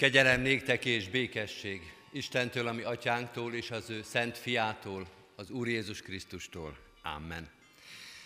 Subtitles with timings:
[0.00, 5.06] Kegyelem néktek és békesség Istentől, ami atyánktól és az ő szent fiától,
[5.36, 6.76] az Úr Jézus Krisztustól.
[7.02, 7.48] Amen.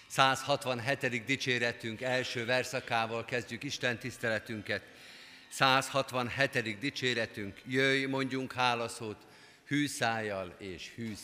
[0.07, 1.25] 167.
[1.25, 4.83] dicséretünk első verszakával kezdjük Isten tiszteletünket.
[5.49, 6.79] 167.
[6.79, 9.27] dicséretünk, jöjj, mondjunk hálaszót,
[9.67, 11.15] hű szájjal és hű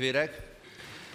[0.00, 0.40] testvérek!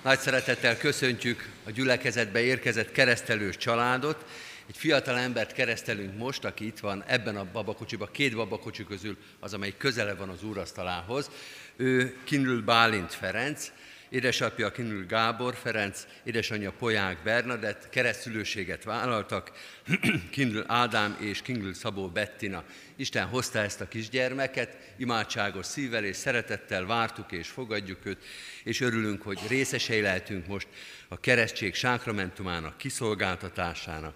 [0.03, 4.25] Nagy szeretettel köszöntjük a gyülekezetbe érkezett keresztelős családot.
[4.67, 9.53] Egy fiatal embert keresztelünk most, aki itt van ebben a babakocsiban, két babakocsi közül az,
[9.53, 11.30] amely közele van az úrasztalához.
[11.75, 13.72] Ő Kinül Bálint Ferenc,
[14.16, 19.52] édesapja Kinül Gábor Ferenc, édesanyja Poják Bernadett, keresztülőséget vállaltak,
[20.31, 22.63] Kinül Ádám és Kinül Szabó Bettina.
[22.95, 28.23] Isten hozta ezt a kisgyermeket, imádságos szívvel és szeretettel vártuk és fogadjuk őt,
[28.63, 30.67] és örülünk, hogy részesei lehetünk most
[31.07, 34.16] a keresztség sákramentumának kiszolgáltatásának.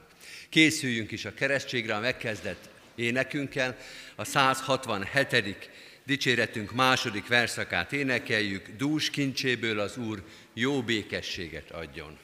[0.49, 3.77] Készüljünk is a keresztségre a megkezdett énekünkkel,
[4.15, 5.69] a 167.
[6.09, 12.17] dicséretünk második verszakát énekeljük, dús kincséből az Úr jó békességet adjon.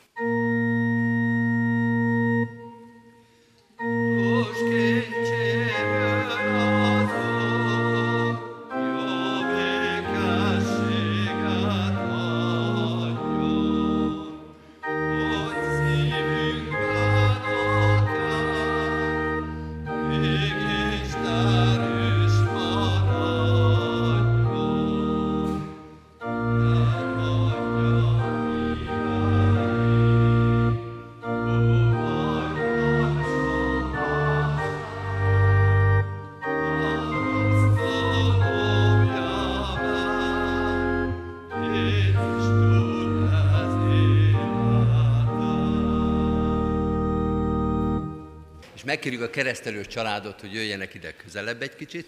[49.65, 52.07] Keresztelő családot, hogy jöjjenek ide közelebb egy kicsit,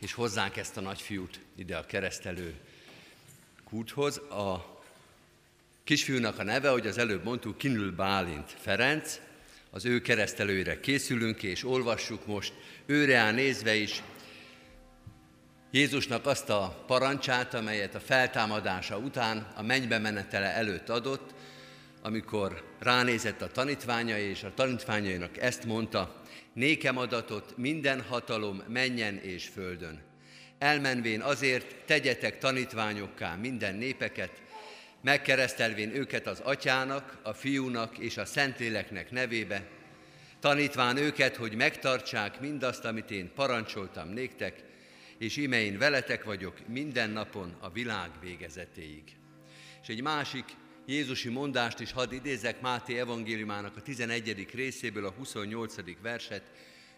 [0.00, 2.54] és hozzánk ezt a nagyfiút ide a keresztelő
[3.64, 4.16] kúthoz.
[4.18, 4.80] A
[5.84, 9.20] kisfiúnak a neve, hogy az előbb mondtuk, Kinül Bálint Ferenc,
[9.70, 12.52] az ő keresztelőire készülünk, és olvassuk most
[12.86, 14.02] őre nézve is
[15.70, 21.34] Jézusnak azt a parancsát, amelyet a feltámadása után a mennybe menetele előtt adott,
[22.06, 26.22] amikor ránézett a tanítványa, és a tanítványainak ezt mondta,
[26.52, 30.02] nékem adatot minden hatalom menjen és földön.
[30.58, 34.42] Elmenvén azért tegyetek tanítványokká minden népeket,
[35.00, 39.66] megkeresztelvén őket az atyának, a fiúnak és a szentléleknek nevébe,
[40.40, 44.62] tanítván őket, hogy megtartsák mindazt, amit én parancsoltam néktek,
[45.18, 49.02] és ime én veletek vagyok minden napon a világ végezetéig.
[49.82, 50.44] És egy másik
[50.88, 54.46] Jézusi mondást is hadd idézek Máté evangéliumának a 11.
[54.54, 55.74] részéből a 28.
[56.02, 56.42] verset.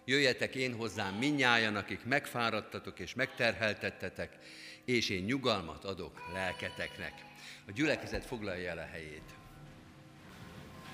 [0.04, 4.32] Jöjjetek én hozzám minnyájan, akik megfáradtatok és megterheltettetek,
[4.84, 7.12] és én nyugalmat adok lelketeknek.
[7.66, 9.34] A gyülekezet foglalja el a helyét.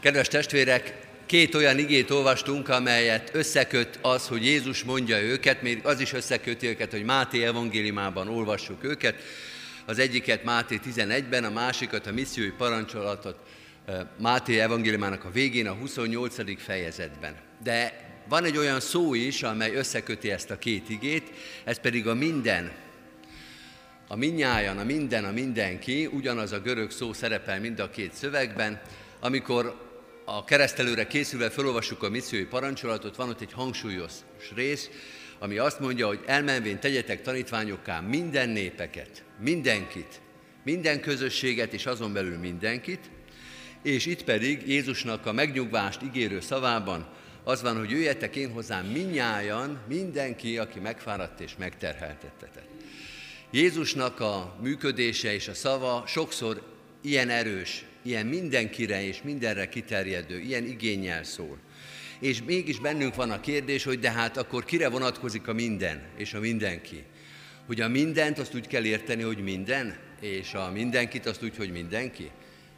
[0.00, 6.00] Kedves testvérek, két olyan igét olvastunk, amelyet összeköt az, hogy Jézus mondja őket, még az
[6.00, 9.22] is összeköti őket, hogy Máté evangéliumában olvassuk őket.
[9.86, 13.38] Az egyiket Máté 11-ben, a másikat a missziói parancsolatot
[14.19, 16.62] Máté evangéliumának a végén, a 28.
[16.62, 17.36] fejezetben.
[17.62, 21.31] De van egy olyan szó is, amely összeköti ezt a két igét,
[21.64, 22.72] ez pedig a minden.
[24.08, 28.81] A minnyájan, a minden, a mindenki, ugyanaz a görög szó szerepel mind a két szövegben.
[29.20, 29.82] Amikor
[30.25, 34.12] a keresztelőre készülve felolvassuk a missziói parancsolatot, van ott egy hangsúlyos
[34.54, 34.90] rész,
[35.44, 40.20] ami azt mondja, hogy elmenvén tegyetek tanítványokká minden népeket, mindenkit,
[40.62, 43.11] minden közösséget és azon belül mindenkit,
[43.82, 47.08] és itt pedig Jézusnak a megnyugvást ígérő szavában
[47.43, 52.69] az van, hogy jöjjetek én hozzám minnyájan, mindenki, aki megfáradt és megterheltettetett.
[53.50, 56.62] Jézusnak a működése és a szava sokszor
[57.00, 61.58] ilyen erős, ilyen mindenkire és mindenre kiterjedő, ilyen igényel szól.
[62.24, 66.34] És mégis bennünk van a kérdés, hogy de hát akkor kire vonatkozik a minden és
[66.34, 67.02] a mindenki?
[67.66, 71.72] Hogy a mindent azt úgy kell érteni, hogy minden, és a mindenkit azt úgy, hogy
[71.72, 72.30] mindenki?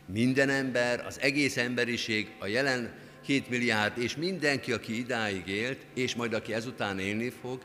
[0.06, 2.94] Minden ember, az egész emberiség, a jelen
[3.26, 7.62] 7 milliárd, és mindenki, aki idáig élt, és majd aki ezután élni fog,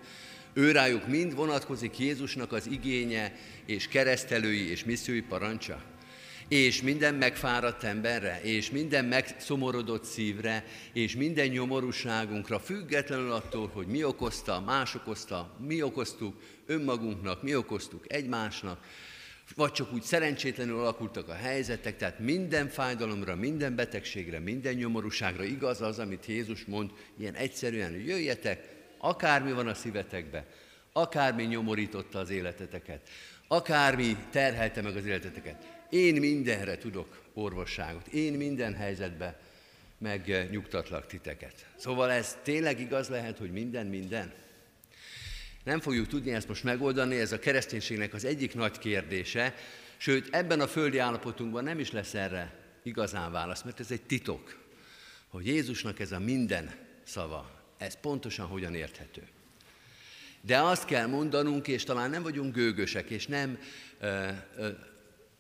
[0.53, 3.35] őrájuk mind vonatkozik Jézusnak az igénye,
[3.65, 5.90] és keresztelői és missziói parancsa
[6.51, 14.03] és minden megfáradt emberre, és minden megszomorodott szívre, és minden nyomorúságunkra, függetlenül attól, hogy mi
[14.03, 18.86] okozta, más okozta, mi okoztuk önmagunknak, mi okoztuk egymásnak,
[19.56, 25.81] vagy csak úgy szerencsétlenül alakultak a helyzetek, tehát minden fájdalomra, minden betegségre, minden nyomorúságra igaz
[25.81, 28.68] az, amit Jézus mond, ilyen egyszerűen, hogy jöjjetek,
[28.98, 30.45] akármi van a szívetekbe,
[30.94, 33.09] akármi nyomorította az életeteket,
[33.51, 39.39] akármi terhelte meg az életeteket, én mindenre tudok orvosságot, én minden helyzetbe
[39.98, 41.65] megnyugtatlak titeket.
[41.75, 44.33] Szóval ez tényleg igaz lehet, hogy minden minden?
[45.63, 49.56] Nem fogjuk tudni ezt most megoldani, ez a kereszténységnek az egyik nagy kérdése,
[49.98, 52.53] sőt ebben a földi állapotunkban nem is lesz erre
[52.83, 54.59] igazán válasz, mert ez egy titok,
[55.27, 56.71] hogy Jézusnak ez a minden
[57.03, 59.21] szava, ez pontosan hogyan érthető.
[60.41, 63.59] De azt kell mondanunk, és talán nem vagyunk gőgösek, és nem
[63.99, 64.27] ö,
[64.57, 64.67] ö,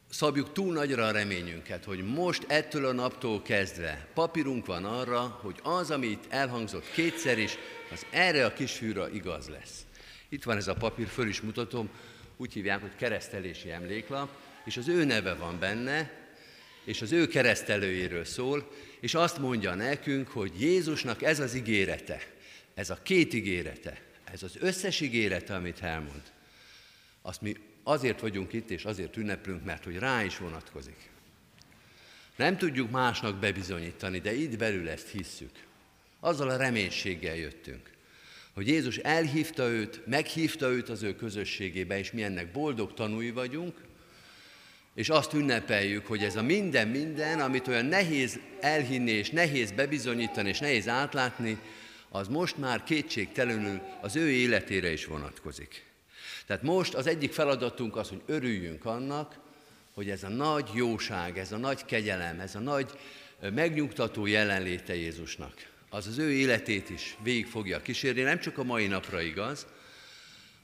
[0.09, 5.59] szabjuk túl nagyra a reményünket, hogy most ettől a naptól kezdve papírunk van arra, hogy
[5.63, 7.57] az, amit elhangzott kétszer is,
[7.91, 9.85] az erre a kisfűra igaz lesz.
[10.29, 11.89] Itt van ez a papír, föl is mutatom,
[12.37, 14.29] úgy hívják, hogy keresztelési emléklap,
[14.65, 16.11] és az ő neve van benne,
[16.83, 22.21] és az ő keresztelőjéről szól, és azt mondja nekünk, hogy Jézusnak ez az ígérete,
[22.73, 24.01] ez a két ígérete,
[24.31, 26.21] ez az összes ígérete, amit elmond,
[27.21, 31.09] azt mi azért vagyunk itt, és azért ünneplünk, mert hogy rá is vonatkozik.
[32.35, 35.51] Nem tudjuk másnak bebizonyítani, de itt belül ezt hisszük.
[36.19, 37.89] Azzal a reménységgel jöttünk,
[38.53, 43.75] hogy Jézus elhívta őt, meghívta őt az ő közösségébe, és mi ennek boldog tanúi vagyunk,
[44.93, 50.59] és azt ünnepeljük, hogy ez a minden-minden, amit olyan nehéz elhinni, és nehéz bebizonyítani, és
[50.59, 51.59] nehéz átlátni,
[52.13, 55.85] az most már kétségtelenül az ő életére is vonatkozik.
[56.45, 59.39] Tehát most az egyik feladatunk az, hogy örüljünk annak,
[59.93, 62.91] hogy ez a nagy jóság, ez a nagy kegyelem, ez a nagy
[63.53, 65.53] megnyugtató jelenléte Jézusnak,
[65.89, 69.65] az az ő életét is végig fogja kísérni, nem csak a mai napra igaz,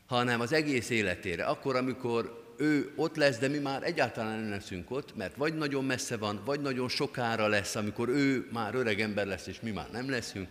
[0.06, 1.44] hanem az egész életére.
[1.44, 5.86] Akkor, amikor ő ott lesz, de mi már egyáltalán nem leszünk ott, mert vagy nagyon
[5.86, 9.92] messze van, vagy nagyon sokára lesz, amikor ő már öreg ember lesz, és mi már
[9.92, 10.48] nem leszünk.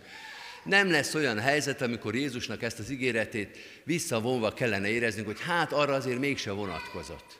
[0.67, 5.93] Nem lesz olyan helyzet, amikor Jézusnak ezt az ígéretét visszavonva kellene éreznünk, hogy hát arra
[5.93, 7.39] azért mégse vonatkozott.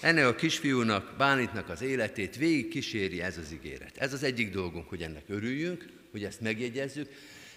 [0.00, 3.96] Ennek a kisfiúnak, Bánitnak az életét végig kíséri ez az ígéret.
[3.96, 7.08] Ez az egyik dolgunk, hogy ennek örüljünk, hogy ezt megjegyezzük.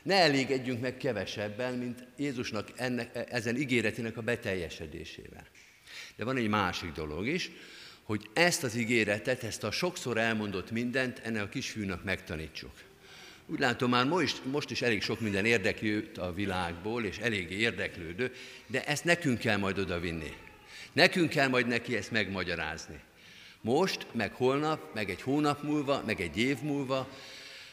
[0.04, 5.48] Ne elégedjünk meg kevesebben, mint Jézusnak ennek, ezen ígéretének a beteljesedésével.
[6.16, 7.52] De van egy másik dolog is,
[8.04, 12.72] hogy ezt az ígéretet, ezt a sokszor elmondott mindent ennek a kisfiúnak megtanítsuk.
[13.52, 18.34] Úgy látom, már most, most is elég sok minden érdekli a világból, és eléggé érdeklődő,
[18.68, 20.34] de ezt nekünk kell majd odavinni.
[20.94, 23.00] Nekünk kell majd neki ezt megmagyarázni.
[23.62, 27.10] Most, meg holnap, meg egy hónap múlva, meg egy év múlva,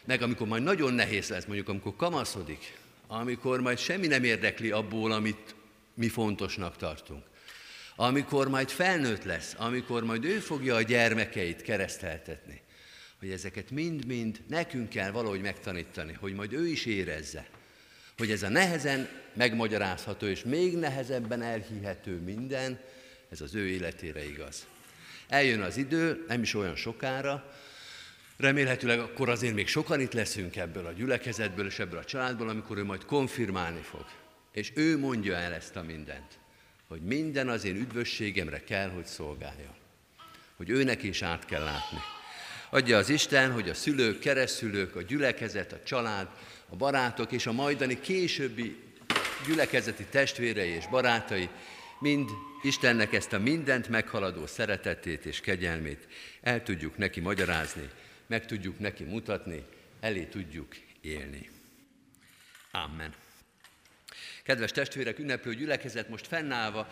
[0.04, 5.12] meg amikor majd nagyon nehéz lesz, mondjuk amikor kamaszodik, amikor majd semmi nem érdekli abból,
[5.12, 5.54] amit
[5.94, 7.24] mi fontosnak tartunk.
[7.96, 12.64] Amikor majd felnőtt lesz, amikor majd ő fogja a gyermekeit kereszteltetni
[13.18, 17.46] hogy ezeket mind-mind nekünk kell valahogy megtanítani, hogy majd ő is érezze,
[18.16, 22.80] hogy ez a nehezen megmagyarázható és még nehezebben elhihető minden,
[23.30, 24.66] ez az ő életére igaz.
[25.28, 27.52] Eljön az idő, nem is olyan sokára,
[28.36, 32.78] remélhetőleg akkor azért még sokan itt leszünk ebből a gyülekezetből és ebből a családból, amikor
[32.78, 34.04] ő majd konfirmálni fog.
[34.52, 36.38] És ő mondja el ezt a mindent,
[36.88, 39.74] hogy minden az én üdvösségemre kell, hogy szolgálja.
[40.56, 41.98] Hogy őnek is át kell látni.
[42.70, 46.28] Adja az Isten, hogy a szülők, keresztülők, a gyülekezet, a család,
[46.68, 48.76] a barátok és a majdani későbbi
[49.46, 51.48] gyülekezeti testvérei és barátai
[52.00, 52.30] mind
[52.62, 56.08] Istennek ezt a mindent meghaladó szeretetét és kegyelmét
[56.40, 57.90] el tudjuk neki magyarázni,
[58.26, 59.64] meg tudjuk neki mutatni,
[60.00, 61.50] elé tudjuk élni.
[62.70, 63.14] Amen.
[64.42, 66.88] Kedves testvérek, ünneplő gyülekezet, most fennállva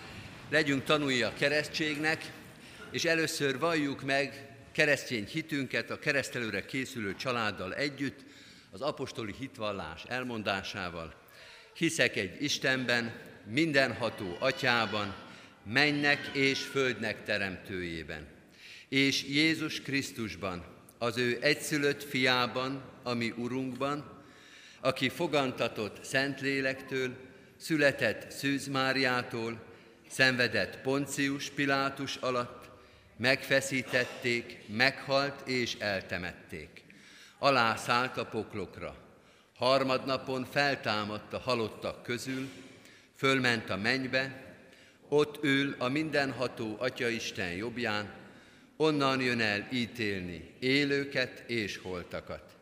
[0.50, 2.25] legyünk tanulja a keresztségnek,
[2.90, 8.25] és először valljuk meg keresztény hitünket a keresztelőre készülő családdal együtt,
[8.71, 11.14] az apostoli hitvallás elmondásával.
[11.75, 13.12] Hiszek egy Istenben,
[13.47, 15.14] mindenható atyában,
[15.64, 18.26] mennek és földnek teremtőjében,
[18.88, 20.64] és Jézus Krisztusban,
[20.99, 24.23] az ő egyszülött fiában, ami Urunkban,
[24.81, 27.16] aki fogantatott Szentlélektől,
[27.57, 29.62] született Szűz Máriától,
[30.09, 32.63] szenvedett Poncius Pilátus alatt,
[33.16, 36.83] megfeszítették, meghalt és eltemették.
[37.38, 38.97] Alá szállt a poklokra.
[39.56, 42.49] Harmadnapon feltámadt a halottak közül,
[43.16, 44.44] fölment a mennybe,
[45.09, 48.12] ott ül a mindenható Atya Isten jobbján,
[48.76, 52.56] onnan jön el ítélni élőket és holtakat.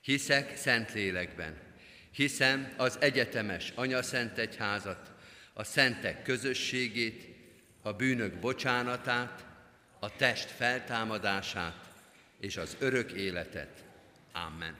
[0.00, 1.56] Hiszek Szentlélekben,
[2.12, 5.12] hiszem az egyetemes Anya Szent Egyházat,
[5.52, 7.28] a szentek közösségét,
[7.82, 9.44] a bűnök bocsánatát,
[10.02, 11.74] a test feltámadását
[12.40, 13.84] és az örök életet.
[14.32, 14.76] Amen.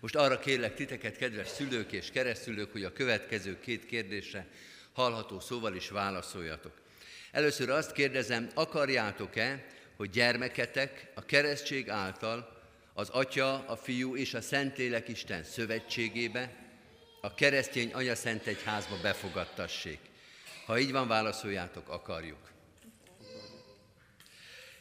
[0.00, 4.46] Most arra kérlek titeket, kedves szülők és keresztülők, hogy a következő két kérdésre
[4.92, 6.72] hallható szóval is válaszoljatok.
[7.30, 9.66] Először azt kérdezem, akarjátok-e,
[9.96, 12.62] hogy gyermeketek a keresztség által
[12.94, 16.52] az Atya, a Fiú és a Szentlélek Isten szövetségébe,
[17.20, 19.98] a keresztény Anya Szent Egyházba befogadtassék?
[20.66, 22.50] Ha így van, válaszoljátok, akarjuk.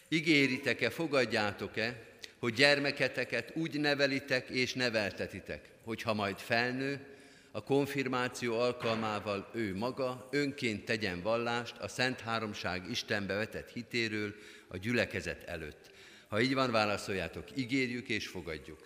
[0.09, 2.07] Ígéritek-e, fogadjátok-e,
[2.39, 6.99] hogy gyermeketeket úgy nevelitek és neveltetitek, hogy ha majd felnő,
[7.51, 14.35] a konfirmáció alkalmával ő maga önként tegyen vallást a Szent Háromság Istenbe vetett hitéről
[14.67, 15.91] a gyülekezet előtt.
[16.27, 18.79] Ha így van, válaszoljátok, ígérjük és fogadjuk.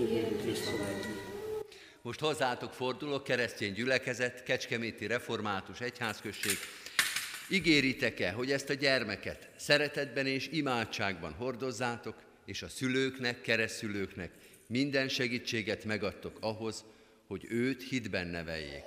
[0.00, 1.30] Ígérjük és fogadjuk.
[2.02, 6.56] Most hozzátok fordulok, keresztény gyülekezet, Kecskeméti Református Egyházközség.
[7.52, 12.14] Ígéritek-e, hogy ezt a gyermeket szeretetben és imádságban hordozzátok,
[12.44, 14.30] és a szülőknek, keresztülőknek
[14.66, 16.84] minden segítséget megadtok ahhoz,
[17.26, 18.84] hogy őt hitben neveljék.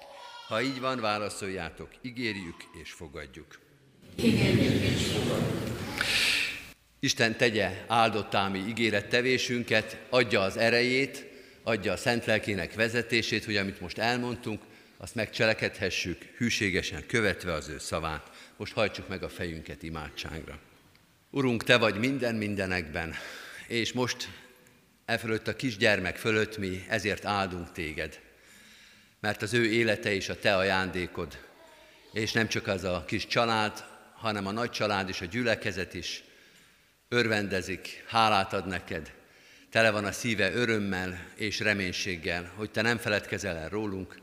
[0.48, 3.60] Ha így van, válaszoljátok, ígérjük és fogadjuk.
[7.00, 11.26] Isten tegye áldottámi ígérettevésünket, adja az erejét,
[11.64, 14.62] adja a szent lelkének vezetését, hogy amit most elmondtunk,
[14.98, 18.32] azt megcselekedhessük, hűségesen követve az ő szavát.
[18.58, 20.60] Most hajtsuk meg a fejünket imádságra.
[21.30, 23.14] Urunk, Te vagy minden mindenekben,
[23.68, 24.30] és most
[25.06, 28.20] e fölött a kisgyermek fölött mi ezért áldunk Téged,
[29.20, 31.38] mert az ő élete és a Te ajándékod,
[32.14, 33.84] és nem csak az a kis család,
[34.16, 36.24] hanem a nagy család és a gyülekezet is
[37.10, 39.14] örvendezik, hálát ad neked,
[39.70, 44.22] tele van a szíve örömmel és reménységgel, hogy Te nem feledkezel el rólunk,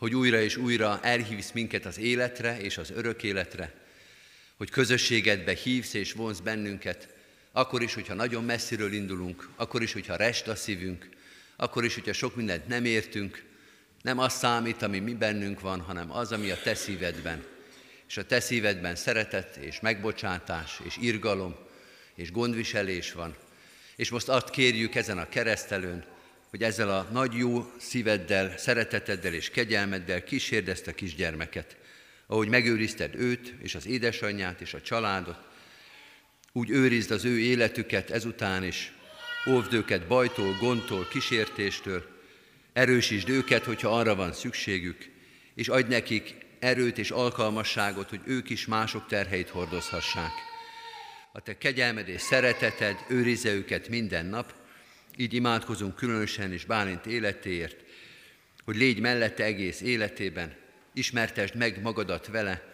[0.00, 3.72] hogy újra és újra elhívsz minket az életre és az örök életre,
[4.56, 7.08] hogy közösségedbe hívsz és vonz bennünket,
[7.52, 11.08] akkor is, hogyha nagyon messziről indulunk, akkor is, hogyha rest a szívünk,
[11.56, 13.44] akkor is, hogyha sok mindent nem értünk,
[14.02, 17.44] nem az számít, ami mi bennünk van, hanem az, ami a te szívedben.
[18.08, 21.56] És a te szívedben szeretet és megbocsátás és irgalom
[22.14, 23.36] és gondviselés van.
[23.96, 26.04] És most azt kérjük ezen a keresztelőn,
[26.50, 31.76] hogy ezzel a nagy jó szíveddel, szereteteddel és kegyelmeddel kísérd ezt a kisgyermeket,
[32.26, 35.38] ahogy megőrizted őt és az édesanyját és a családot,
[36.52, 38.92] úgy őrizd az ő életüket ezután is,
[39.48, 42.04] óvd őket bajtól, gondtól, kísértéstől,
[42.72, 45.10] erősítsd őket, hogyha arra van szükségük,
[45.54, 50.32] és adj nekik erőt és alkalmasságot, hogy ők is mások terheit hordozhassák.
[51.32, 54.59] A te kegyelmed és szereteted őrizze őket minden nap,
[55.16, 57.76] így imádkozunk különösen is Bálint életéért,
[58.64, 60.54] hogy légy mellette egész életében,
[60.92, 62.68] ismertesd meg magadat vele,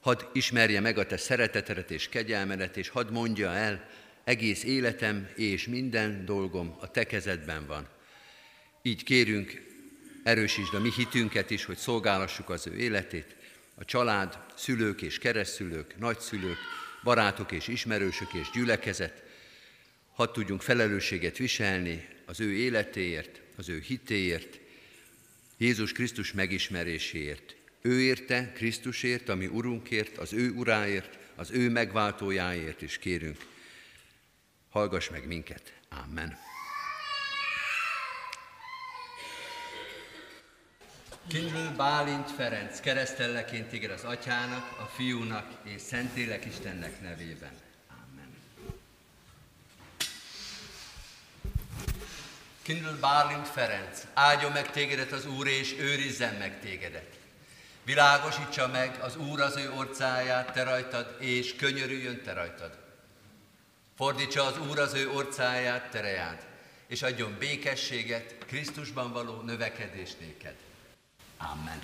[0.00, 3.88] hadd ismerje meg a te szeretetedet és kegyelmedet, és hadd mondja el,
[4.24, 7.88] egész életem és minden dolgom a te kezedben van.
[8.82, 9.62] Így kérünk,
[10.22, 13.36] erősítsd a mi hitünket is, hogy szolgálassuk az ő életét,
[13.74, 16.58] a család, szülők és keresztülők, nagyszülők,
[17.02, 19.22] barátok és ismerősök és gyülekezet,
[20.16, 24.58] hadd tudjunk felelősséget viselni az ő életéért, az ő hitéért,
[25.56, 27.56] Jézus Krisztus megismeréséért.
[27.80, 33.46] Ő érte, Krisztusért, ami Urunkért, az ő uráért, az ő megváltójáért is kérünk.
[34.70, 35.72] Hallgass meg minket.
[35.88, 36.38] Amen.
[41.28, 47.52] Kindl Bálint Ferenc keresztelleként ígér az Atyának, a Fiúnak és Szentlélek Istennek nevében.
[52.66, 57.18] Kindl Bálint Ferenc, áldjon meg tégedet az Úr, és őrizzen meg tégedet.
[57.84, 62.78] Világosítsa meg az Úr az ő orcáját te rajtad, és könyörüljön te rajtad.
[63.96, 66.46] Fordítsa az Úr az ő orcáját te rejád,
[66.86, 70.54] és adjon békességet, Krisztusban való növekedés néked.
[71.36, 71.80] Amen.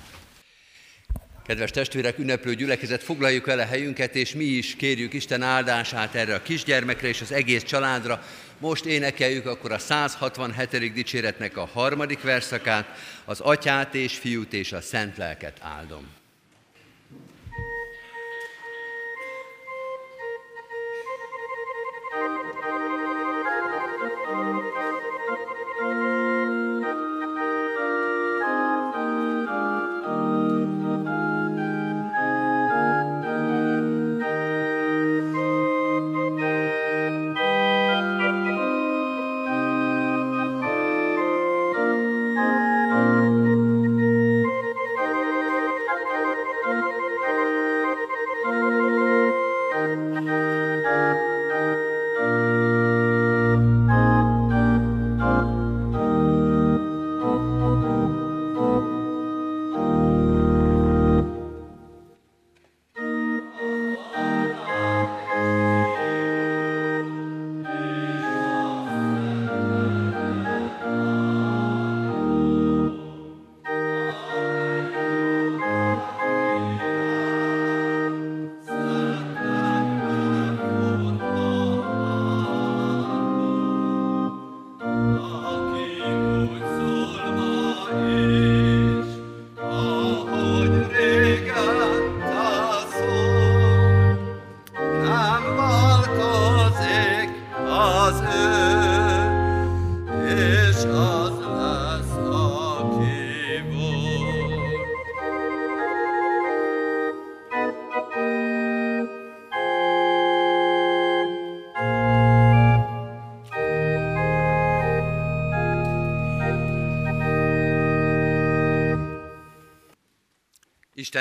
[1.47, 6.35] Kedves testvérek, ünneplő gyülekezet, foglaljuk el a helyünket, és mi is kérjük Isten áldását erre
[6.35, 8.23] a kisgyermekre és az egész családra.
[8.59, 10.93] Most énekeljük akkor a 167.
[10.93, 12.87] dicséretnek a harmadik verszakát,
[13.25, 16.22] az atyát és fiút és a szent lelket áldom.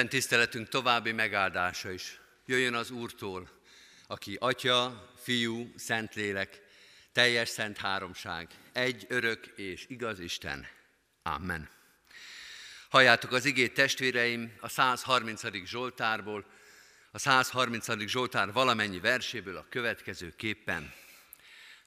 [0.01, 3.49] Isten tiszteletünk további megáldása is jöjjön az Úrtól,
[4.07, 6.61] aki Atya, Fiú, Szentlélek,
[7.11, 10.67] teljes szent háromság, egy örök és igaz Isten.
[11.23, 11.69] Amen.
[12.89, 15.65] Halljátok az igét testvéreim a 130.
[15.65, 16.45] Zsoltárból,
[17.11, 18.07] a 130.
[18.07, 20.93] Zsoltár valamennyi verséből a következő képpen.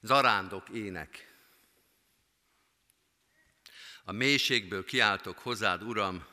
[0.00, 1.35] Zarándok ének.
[4.05, 6.33] A mélységből kiáltok hozzád, Uram,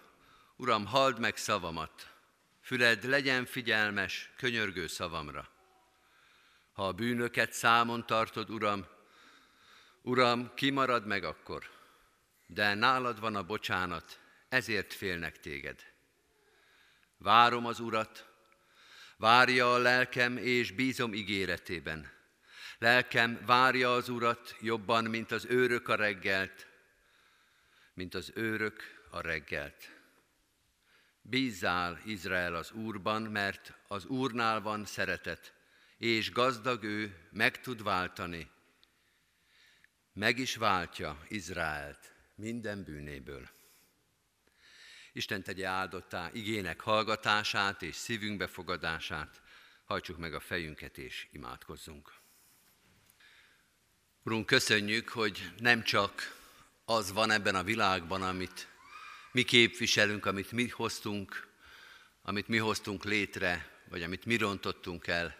[0.62, 2.14] Uram, halld meg szavamat,
[2.62, 5.50] füled legyen figyelmes, könyörgő szavamra.
[6.74, 8.86] Ha a bűnöket számon tartod, Uram,
[10.02, 11.70] Uram, kimarad meg akkor,
[12.48, 14.20] de nálad van a bocsánat,
[14.50, 15.94] ezért félnek téged.
[17.18, 18.28] Várom az Urat,
[19.18, 22.12] várja a lelkem, és bízom ígéretében.
[22.78, 26.68] Lelkem várja az Urat jobban, mint az őrök a reggelt,
[27.94, 30.00] mint az őrök a reggelt.
[31.22, 35.54] Bízzál, Izrael, az Úrban, mert az Úrnál van szeretet,
[35.98, 38.50] és gazdag ő meg tud váltani.
[40.14, 43.50] Meg is váltja Izraelt minden bűnéből.
[45.14, 49.42] Isten tegye áldottá igének hallgatását és szívünk befogadását,
[49.86, 52.14] hajtsuk meg a fejünket és imádkozzunk.
[54.24, 56.40] Urunk, köszönjük, hogy nem csak
[56.86, 58.71] az van ebben a világban, amit
[59.32, 61.48] mi képviselünk, amit mi hoztunk,
[62.24, 65.36] amit mi hoztunk létre, vagy amit mi rontottunk el,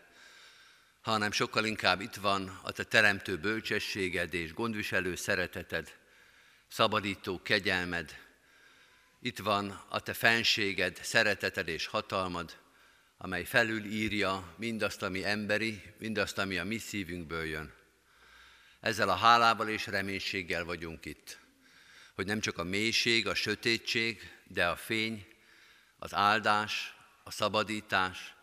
[1.02, 5.98] hanem sokkal inkább itt van a te teremtő bölcsességed és gondviselő szereteted,
[6.68, 8.20] szabadító kegyelmed,
[9.22, 12.58] itt van a te fenséged, szereteted és hatalmad,
[13.18, 17.74] amely felülírja mindazt, ami emberi, mindazt, ami a mi szívünkből jön.
[18.80, 21.41] Ezzel a hálával és reménységgel vagyunk itt
[22.16, 25.26] hogy nem csak a mélység, a sötétség, de a fény,
[26.00, 28.34] az áldás, a szabadítás,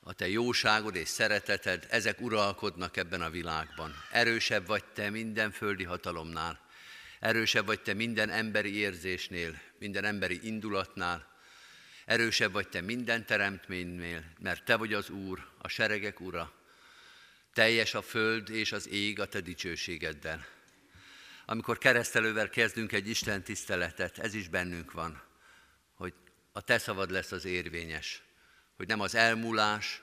[0.00, 3.94] a te jóságod és szereteted, ezek uralkodnak ebben a világban.
[4.10, 6.60] Erősebb vagy te minden földi hatalomnál,
[7.20, 11.32] erősebb vagy te minden emberi érzésnél, minden emberi indulatnál,
[12.04, 16.52] erősebb vagy te minden teremtménynél, mert te vagy az Úr, a seregek Ura,
[17.52, 20.53] teljes a föld és az ég a te dicsőségeddel
[21.46, 25.22] amikor keresztelővel kezdünk egy Isten tiszteletet, ez is bennünk van,
[25.94, 26.14] hogy
[26.52, 28.22] a te szavad lesz az érvényes,
[28.76, 30.02] hogy nem az elmúlás,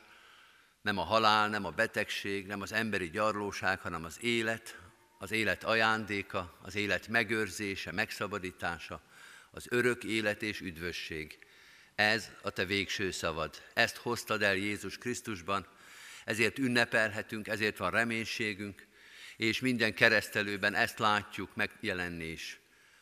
[0.82, 4.80] nem a halál, nem a betegség, nem az emberi gyarlóság, hanem az élet,
[5.18, 9.02] az élet ajándéka, az élet megőrzése, megszabadítása,
[9.52, 11.40] az örök élet és üdvösség.
[11.96, 13.62] Ez a te végső szavad.
[13.74, 15.68] Ezt hoztad el Jézus Krisztusban,
[16.26, 18.88] ezért ünnepelhetünk, ezért van reménységünk,
[19.42, 22.60] és minden keresztelőben ezt látjuk megjelenni is,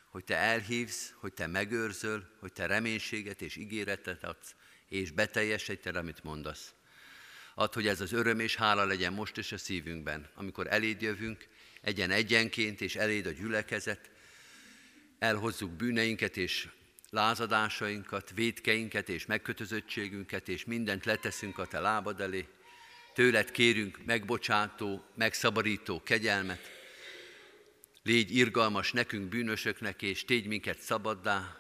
[0.10, 4.56] hogy te elhívsz, hogy te megőrzöl, hogy te reménységet és ígéretet adsz,
[4.90, 6.74] és beteljesíted, amit mondasz.
[7.56, 11.48] Add, hogy ez az öröm és hála legyen most is a szívünkben, amikor eléd jövünk,
[11.82, 14.12] egyen egyenként, és eléd a gyülekezet,
[15.18, 16.68] elhozzuk bűneinket és
[17.10, 22.48] lázadásainkat, védkeinket és megkötözöttségünket, és mindent leteszünk a te lábad elé.
[23.20, 26.60] Tőled kérünk megbocsátó, megszabadító kegyelmet.
[28.04, 31.58] Légy irgalmas nekünk bűnösöknek, és tégy minket szabaddá,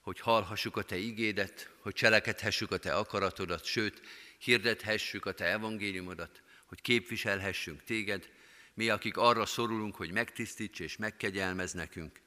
[0.00, 4.00] hogy hallhassuk a Te igédet, hogy cselekedhessük a Te akaratodat, sőt,
[4.38, 8.28] hirdethessük a Te evangéliumodat, hogy képviselhessünk Téged,
[8.74, 12.20] mi, akik arra szorulunk, hogy megtisztíts és megkegyelmez nekünk.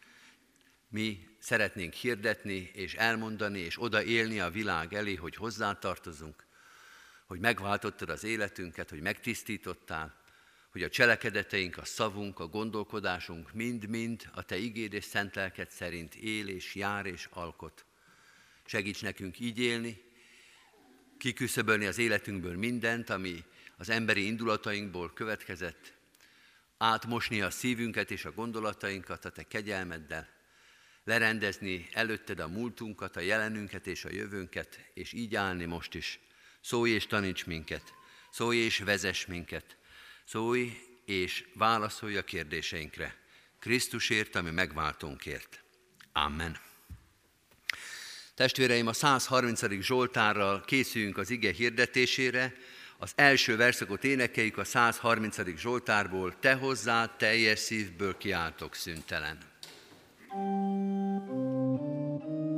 [0.89, 6.47] Mi szeretnénk hirdetni és elmondani és odaélni a világ elé, hogy hozzátartozunk,
[7.29, 10.15] hogy megváltottad az életünket, hogy megtisztítottál,
[10.71, 16.15] hogy a cselekedeteink, a szavunk, a gondolkodásunk mind-mind a Te igéd és szent lelked szerint
[16.15, 17.85] él és jár és alkot.
[18.65, 20.01] Segíts nekünk így élni,
[21.17, 23.43] kiküszöbölni az életünkből mindent, ami
[23.77, 25.93] az emberi indulatainkból következett,
[26.77, 30.27] átmosni a szívünket és a gondolatainkat a Te kegyelmeddel,
[31.03, 36.19] lerendezni előtted a múltunkat, a jelenünket és a jövőnket, és így állni most is.
[36.69, 37.93] Szólj és taníts minket,
[38.31, 39.77] szólj és vezess minket,
[40.25, 43.15] szólj és válaszolj a kérdéseinkre.
[43.59, 45.63] Krisztusért, ami megváltónkért.
[46.13, 46.57] Amen.
[48.35, 49.81] Testvéreim, a 130.
[49.81, 52.53] Zsoltárral készüljünk az ige hirdetésére.
[52.97, 55.57] Az első verszakot énekeljük a 130.
[55.57, 59.37] Zsoltárból, Te hozzá teljes szívből kiáltok szüntelen.
[60.31, 62.48] thank you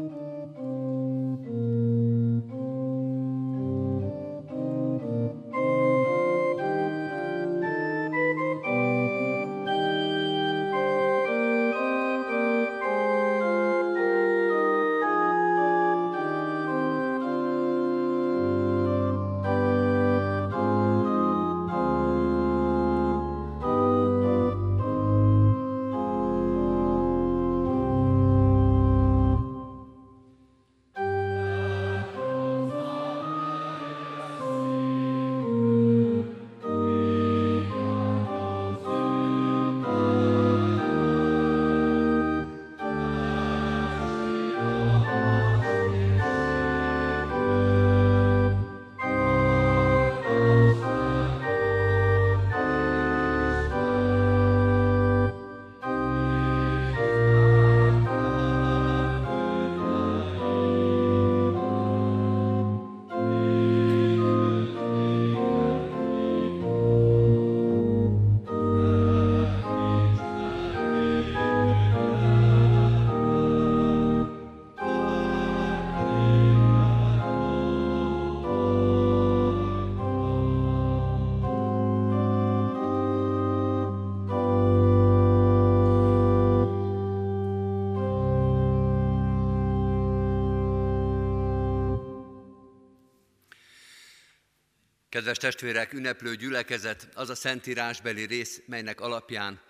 [95.11, 99.61] Kedves testvérek, ünneplő gyülekezet, az a szentírásbeli rész, melynek alapján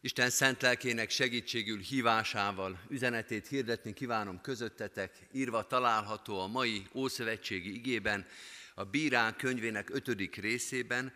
[0.00, 8.26] Isten szent lelkének segítségül hívásával üzenetét hirdetni kívánom közöttetek, írva található a mai Ószövetségi igében,
[8.74, 11.12] a Bírán könyvének ötödik részében,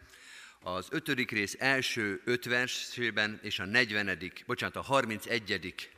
[0.60, 4.32] az ötödik rész első öt versében és a 40.
[4.46, 5.90] bocsánat, a 31.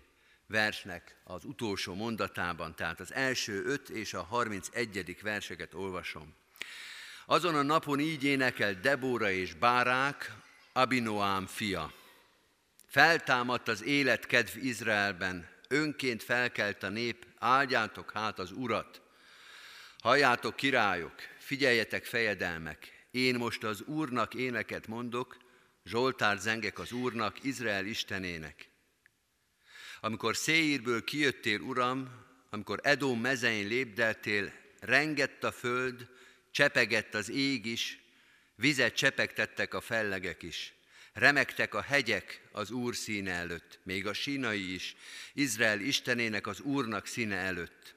[0.46, 5.18] versnek az utolsó mondatában, tehát az első öt és a 31.
[5.22, 6.40] verseket olvasom.
[7.26, 10.32] Azon a napon így énekel Debóra és Bárák,
[10.72, 11.92] Abinoám fia.
[12.86, 19.00] Feltámadt az életkedv Izraelben, önként felkelt a nép, áldjátok hát az Urat.
[20.00, 25.36] Halljátok királyok, figyeljetek fejedelmek, én most az Úrnak éneket mondok,
[25.84, 28.68] Zsoltár zengek az Úrnak, Izrael Istenének.
[30.00, 32.10] Amikor Széírből kijöttél, Uram,
[32.50, 36.08] amikor Edom mezein lépdeltél, rengett a föld,
[36.52, 37.98] Csepegett az ég is,
[38.54, 40.72] vizet csepegtettek a fellegek is.
[41.12, 44.96] Remektek a hegyek az Úr színe előtt, még a sínai is,
[45.32, 47.94] Izrael Istenének az Úrnak színe előtt.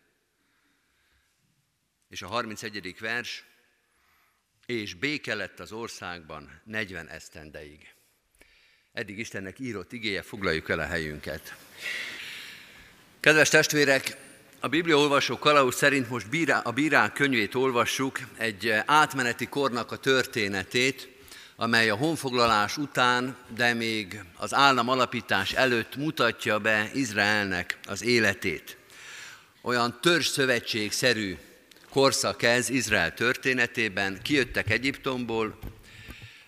[2.09, 2.99] És a 31.
[2.99, 3.43] vers,
[4.65, 7.93] és béke lett az országban 40 esztendeig.
[8.91, 11.55] Eddig Istennek írott igéje, foglaljuk el a helyünket.
[13.19, 14.17] Kedves testvérek,
[14.65, 16.27] a Biblia olvasó kalauz szerint most
[16.63, 21.09] a bírák könyvét olvassuk, egy átmeneti kornak a történetét,
[21.55, 28.77] amely a honfoglalás után, de még az állam alapítás előtt mutatja be Izraelnek az életét.
[29.61, 31.37] Olyan törzs-szövetségszerű
[31.89, 35.59] korszak ez Izrael történetében, kijöttek Egyiptomból,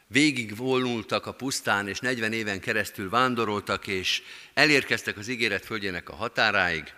[0.08, 4.22] végigvonultak a pusztán, és 40 éven keresztül vándoroltak, és
[4.54, 6.94] elérkeztek az ígéret földjének a határáig.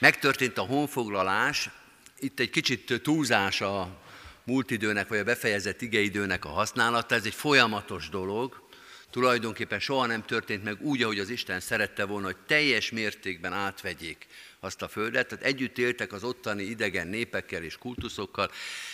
[0.00, 1.70] Megtörtént a honfoglalás,
[2.18, 4.00] itt egy kicsit túlzás a
[4.44, 8.68] múlt időnek, vagy a befejezett igeidőnek a használata, ez egy folyamatos dolog,
[9.10, 14.26] tulajdonképpen soha nem történt meg úgy, ahogy az Isten szerette volna, hogy teljes mértékben átvegyék
[14.60, 18.50] azt a földet, tehát együtt éltek az ottani idegen népekkel és kultuszokkal,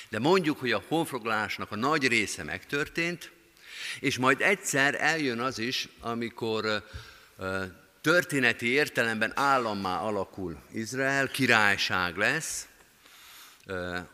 [0.08, 3.30] de mondjuk, hogy a honfoglalásnak a nagy része megtörtént,
[4.00, 6.84] és majd egyszer eljön az is, amikor
[8.06, 12.68] történeti értelemben állammá alakul Izrael, királyság lesz,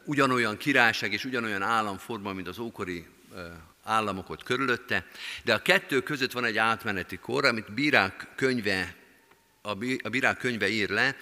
[0.04, 3.06] ugyanolyan királyság és ugyanolyan államforma, mint az ókori
[3.84, 5.06] államokat körülötte,
[5.44, 8.94] de a kettő között van egy átmeneti kor, amit bírák könyve,
[10.02, 11.16] a bírák könyve ír le.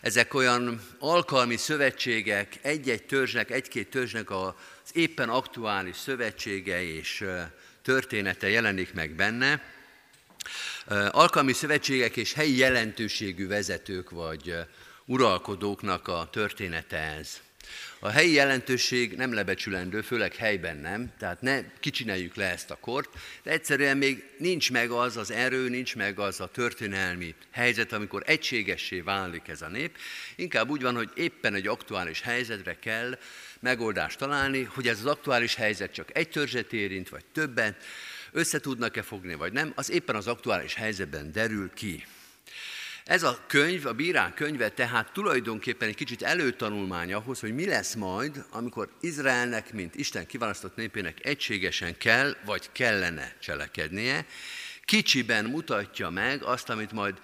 [0.00, 4.52] Ezek olyan alkalmi szövetségek, egy-egy törzsnek, egy-két törzsnek az
[4.92, 7.24] éppen aktuális szövetsége és
[7.82, 9.62] története jelenik meg benne.
[11.10, 14.54] Alkalmi szövetségek és helyi jelentőségű vezetők vagy
[15.04, 17.40] uralkodóknak a története ez.
[17.98, 23.08] A helyi jelentőség nem lebecsülendő, főleg helyben nem, tehát ne kicsineljük le ezt a kort,
[23.42, 28.22] de egyszerűen még nincs meg az az erő, nincs meg az a történelmi helyzet, amikor
[28.26, 29.96] egységessé válik ez a nép.
[30.36, 33.18] Inkább úgy van, hogy éppen egy aktuális helyzetre kell
[33.60, 37.84] megoldást találni, hogy ez az aktuális helyzet csak egy törzset érint, vagy többet,
[38.32, 42.04] össze tudnak-e fogni, vagy nem, az éppen az aktuális helyzetben derül ki.
[43.04, 47.94] Ez a könyv, a bírák könyve tehát tulajdonképpen egy kicsit előtanulmány ahhoz, hogy mi lesz
[47.94, 54.26] majd, amikor Izraelnek, mint Isten kiválasztott népének egységesen kell, vagy kellene cselekednie.
[54.84, 57.20] Kicsiben mutatja meg azt, amit majd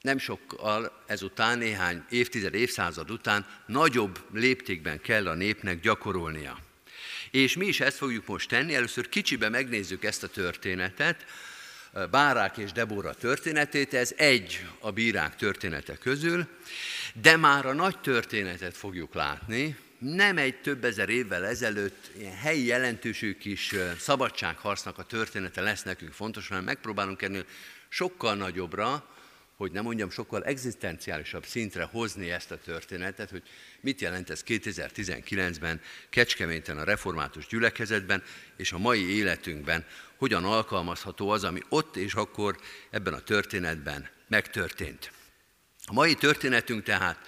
[0.00, 6.58] nem sokkal ezután, néhány évtized, évszázad után nagyobb léptékben kell a népnek gyakorolnia.
[7.30, 8.74] És mi is ezt fogjuk most tenni.
[8.74, 11.24] Először kicsiben megnézzük ezt a történetet,
[12.10, 16.46] Bárák és Debora történetét, ez egy a bírák története közül,
[17.14, 22.64] de már a nagy történetet fogjuk látni, nem egy több ezer évvel ezelőtt ilyen helyi
[22.64, 27.44] jelentősű kis szabadságharcnak a története lesz nekünk fontos, hanem megpróbálunk ennél
[27.88, 29.06] sokkal nagyobbra,
[29.56, 33.42] hogy nem mondjam, sokkal egzisztenciálisabb szintre hozni ezt a történetet, hogy
[33.82, 38.22] mit jelent ez 2019-ben Kecskeméten a református gyülekezetben,
[38.56, 39.84] és a mai életünkben
[40.16, 45.12] hogyan alkalmazható az, ami ott és akkor ebben a történetben megtörtént.
[45.84, 47.26] A mai történetünk tehát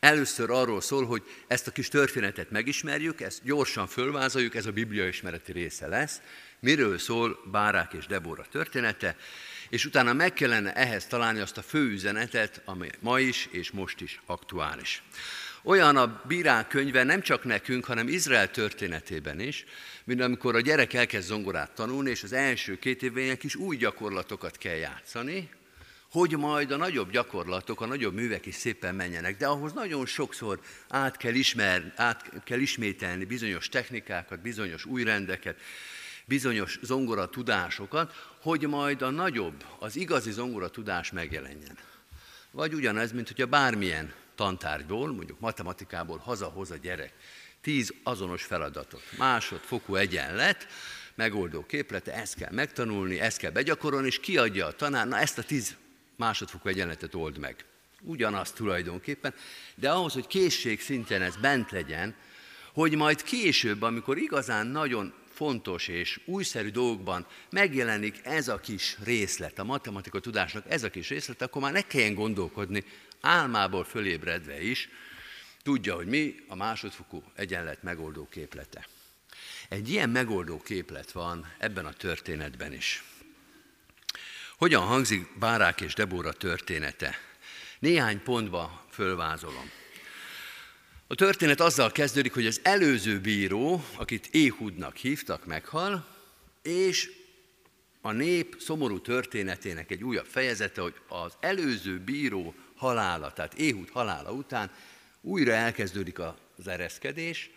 [0.00, 5.06] először arról szól, hogy ezt a kis történetet megismerjük, ezt gyorsan fölvázoljuk, ez a Biblia
[5.06, 6.20] ismereti része lesz,
[6.60, 9.16] miről szól Bárák és Debora története,
[9.68, 14.00] és utána meg kellene ehhez találni azt a fő üzenetet, ami ma is és most
[14.00, 15.02] is aktuális.
[15.64, 19.64] Olyan a bírák könyve nem csak nekünk, hanem Izrael történetében is,
[20.04, 23.76] mint amikor a gyerek elkezd zongorát tanulni, és az első két évben ilyen kis új
[23.76, 25.48] gyakorlatokat kell játszani,
[26.10, 29.36] hogy majd a nagyobb gyakorlatok, a nagyobb művek is szépen menjenek.
[29.36, 35.60] De ahhoz nagyon sokszor át kell, ismer, át kell ismételni bizonyos technikákat, bizonyos új rendeket,
[36.24, 41.78] bizonyos zongora tudásokat, hogy majd a nagyobb, az igazi zongora tudás megjelenjen.
[42.50, 47.12] Vagy ugyanez, mint hogyha bármilyen tantárgyból, mondjuk matematikából hazahoz a gyerek.
[47.60, 50.66] Tíz azonos feladatot, másodfokú egyenlet,
[51.14, 55.42] megoldó képlete, ezt kell megtanulni, ezt kell begyakorolni, és kiadja a tanár, na ezt a
[55.42, 55.76] tíz
[56.16, 57.64] másodfokú egyenletet old meg.
[58.00, 59.34] Ugyanaz tulajdonképpen,
[59.74, 62.14] de ahhoz, hogy készség szinten ez bent legyen,
[62.72, 69.58] hogy majd később, amikor igazán nagyon fontos és újszerű dolgokban megjelenik ez a kis részlet,
[69.58, 72.84] a matematika tudásnak ez a kis részlet, akkor már ne kelljen gondolkodni,
[73.22, 74.88] álmából fölébredve is,
[75.62, 78.86] tudja, hogy mi a másodfokú egyenlet megoldó képlete.
[79.68, 83.04] Egy ilyen megoldó képlet van ebben a történetben is.
[84.56, 87.18] Hogyan hangzik Bárák és Debóra története?
[87.78, 89.70] Néhány pontba fölvázolom.
[91.06, 96.06] A történet azzal kezdődik, hogy az előző bíró, akit Éhudnak hívtak, meghal,
[96.62, 97.10] és
[98.00, 104.32] a nép szomorú történetének egy újabb fejezete, hogy az előző bíró halála, tehát Éhud halála
[104.32, 104.70] után
[105.20, 107.50] újra elkezdődik az ereszkedés.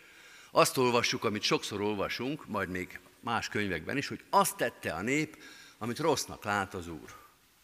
[0.50, 5.42] Azt olvassuk, amit sokszor olvasunk, majd még más könyvekben is, hogy azt tette a nép,
[5.78, 7.14] amit rossznak lát az Úr.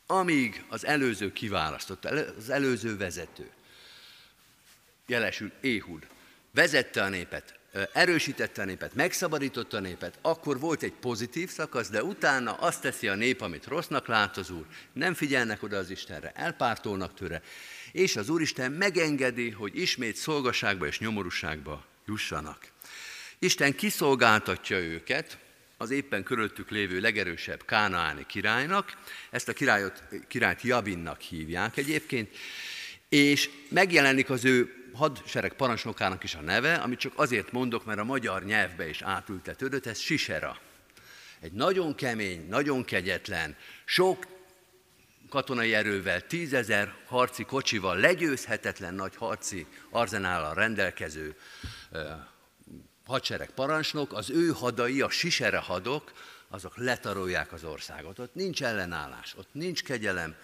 [0.06, 3.50] Amíg az előző kiválasztotta, az előző vezető
[5.06, 6.06] jelesül Éhud,
[6.50, 7.58] vezette a népet,
[7.92, 13.08] erősítette a népet, megszabadította a népet, akkor volt egy pozitív szakasz, de utána azt teszi
[13.08, 17.42] a nép, amit rossznak lát az Úr, nem figyelnek oda az Istenre, elpártolnak tőle,
[17.92, 22.66] és az Úristen megengedi, hogy ismét szolgaságba és nyomorúságba jussanak.
[23.38, 25.38] Isten kiszolgáltatja őket,
[25.76, 28.96] az éppen körülöttük lévő legerősebb kánaáni királynak,
[29.30, 32.36] ezt a királyot, királyt Jabinnak hívják egyébként,
[33.08, 38.04] és megjelenik az ő hadsereg parancsnokának is a neve, amit csak azért mondok, mert a
[38.04, 40.58] magyar nyelvbe is átültetődött, ez Sisera.
[41.40, 44.26] Egy nagyon kemény, nagyon kegyetlen, sok
[45.28, 51.36] katonai erővel, tízezer harci kocsival, legyőzhetetlen nagy harci arzenállal rendelkező
[53.06, 56.12] hadsereg parancsnok, az ő hadai, a sisere hadok,
[56.48, 58.18] azok letarolják az országot.
[58.18, 60.34] Ott nincs ellenállás, ott nincs kegyelem,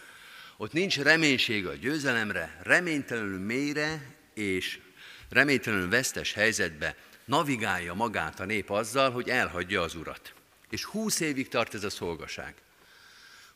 [0.56, 4.78] ott nincs reménység a győzelemre, reménytelenül mélyre és
[5.28, 10.32] reménytelenül vesztes helyzetbe navigálja magát a nép azzal, hogy elhagyja az urat.
[10.70, 12.54] És húsz évig tart ez a szolgaság.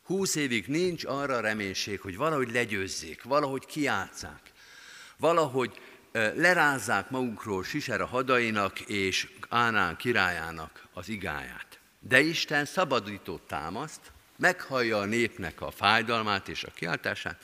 [0.03, 4.41] Húsz évig nincs arra reménység, hogy valahogy legyőzzék, valahogy kiátszák,
[5.17, 5.81] valahogy
[6.35, 11.79] lerázzák magukról Sisera hadainak és Ánán királyának az igáját.
[11.99, 14.01] De Isten szabadító támaszt,
[14.35, 17.43] meghallja a népnek a fájdalmát és a kiáltását,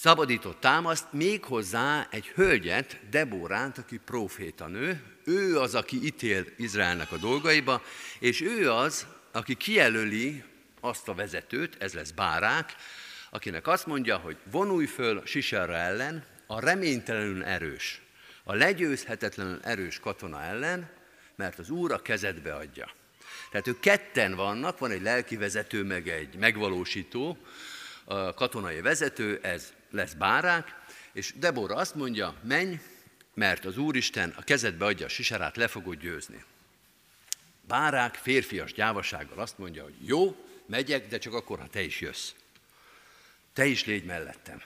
[0.00, 7.82] szabadított támaszt méghozzá egy hölgyet, Debóránt, aki profétanő, ő az, aki ítél Izraelnek a dolgaiba,
[8.18, 10.44] és ő az, aki kijelöli
[10.80, 12.74] azt a vezetőt, ez lesz Bárák,
[13.30, 18.02] akinek azt mondja, hogy vonulj föl Siserra ellen, a reménytelenül erős,
[18.44, 20.90] a legyőzhetetlenül erős katona ellen,
[21.36, 22.90] mert az Úr a kezedbe adja.
[23.50, 27.38] Tehát ők ketten vannak, van egy lelki vezető, meg egy megvalósító,
[28.04, 30.74] a katonai vezető, ez lesz bárák,
[31.12, 32.80] és Debora azt mondja, menj,
[33.34, 36.44] mert az Úristen a kezedbe adja a siserát, le fogod győzni.
[37.60, 42.32] Bárák férfias gyávasággal azt mondja, hogy jó, megyek, de csak akkor, ha te is jössz.
[43.52, 44.62] Te is légy mellettem.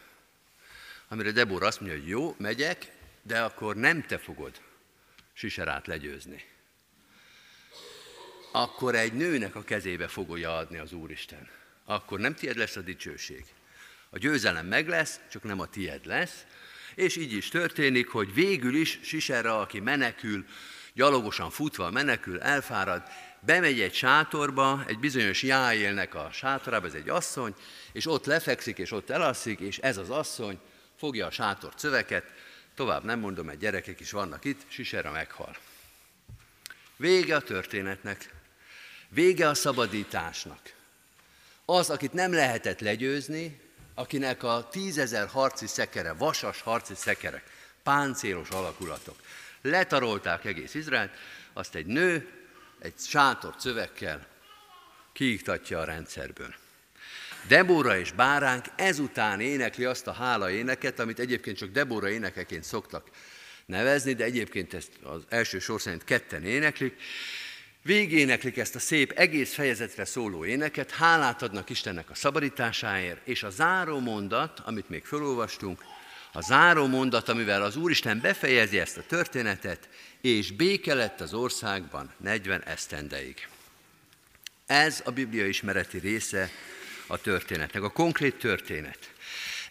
[1.08, 4.60] Amire Debora azt mondja, hogy jó, megyek, de akkor nem te fogod
[5.32, 6.44] siserát legyőzni.
[8.52, 11.48] Akkor egy nőnek a kezébe fogja adni az Úristen.
[11.84, 13.44] Akkor nem tied lesz a dicsőség.
[14.14, 16.44] A győzelem meg lesz, csak nem a tied lesz.
[16.94, 20.44] És így is történik, hogy végül is Sisera, aki menekül,
[20.94, 23.02] gyalogosan futva menekül, elfárad,
[23.40, 27.54] bemegy egy sátorba, egy bizonyos jáélnek a sátorába, ez egy asszony,
[27.92, 30.58] és ott lefekszik, és ott elalszik, és ez az asszony
[30.96, 32.24] fogja a sátor cöveket,
[32.74, 35.56] tovább nem mondom, mert gyerekek is vannak itt, Sisera meghal.
[36.96, 38.34] Vége a történetnek,
[39.08, 40.60] vége a szabadításnak.
[41.64, 43.61] Az, akit nem lehetett legyőzni,
[43.94, 47.44] akinek a tízezer harci szekere, vasas harci szekerek,
[47.82, 49.16] páncélos alakulatok,
[49.62, 51.12] letarolták egész Izraelt,
[51.52, 52.28] azt egy nő
[52.78, 54.26] egy sátor cövekkel
[55.12, 56.54] kiiktatja a rendszerből.
[57.48, 63.10] Debóra és Báránk ezután énekli azt a hála éneket, amit egyébként csak Debóra énekeként szoktak
[63.66, 67.00] nevezni, de egyébként ezt az első sor szerint ketten éneklik.
[67.82, 73.50] Végéneklik ezt a szép, egész fejezetre szóló éneket, hálát adnak Istennek a szabadításáért, és a
[73.50, 75.84] záró mondat, amit még felolvastunk,
[76.32, 79.88] a záró mondat, amivel az Úristen befejezi ezt a történetet,
[80.20, 83.48] és béke lett az országban 40 esztendeig.
[84.66, 86.50] Ez a Biblia ismereti része
[87.06, 89.12] a történetnek, a konkrét történet.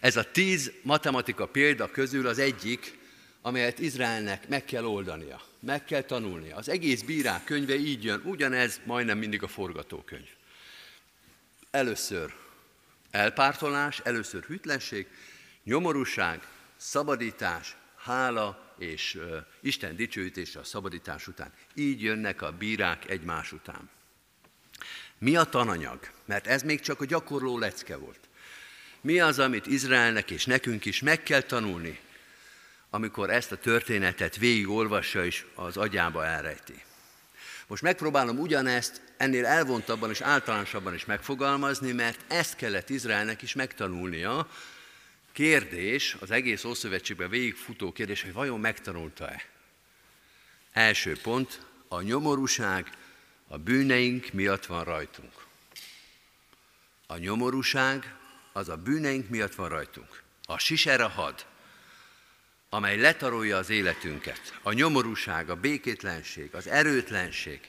[0.00, 2.98] Ez a tíz matematika példa közül az egyik,
[3.42, 6.56] amelyet Izraelnek meg kell oldania, meg kell tanulnia.
[6.56, 10.28] Az egész bírák könyve így jön, ugyanez majdnem mindig a forgatókönyv.
[11.70, 12.34] Először
[13.10, 15.06] elpártolás, először hűtlenség,
[15.64, 21.52] nyomorúság, szabadítás, hála és uh, Isten dicsőítése a szabadítás után.
[21.74, 23.90] Így jönnek a bírák egymás után.
[25.18, 26.10] Mi a tananyag?
[26.24, 28.28] Mert ez még csak a gyakorló lecke volt.
[29.00, 32.00] Mi az, amit Izraelnek és nekünk is meg kell tanulni,
[32.94, 36.82] amikor ezt a történetet végigolvassa és az agyába elrejti.
[37.66, 44.48] Most megpróbálom ugyanezt ennél elvontabban és általánosabban is megfogalmazni, mert ezt kellett Izraelnek is megtanulnia.
[45.32, 49.44] Kérdés, az egész Ószövetségben végigfutó kérdés, hogy vajon megtanulta-e?
[50.72, 52.90] Első pont, a nyomorúság
[53.46, 55.32] a bűneink miatt van rajtunk.
[57.06, 58.14] A nyomorúság
[58.52, 60.22] az a bűneink miatt van rajtunk.
[60.44, 61.46] A sisera had,
[62.74, 64.58] amely letarolja az életünket.
[64.62, 67.60] A nyomorúság, a békétlenség, az erőtlenség,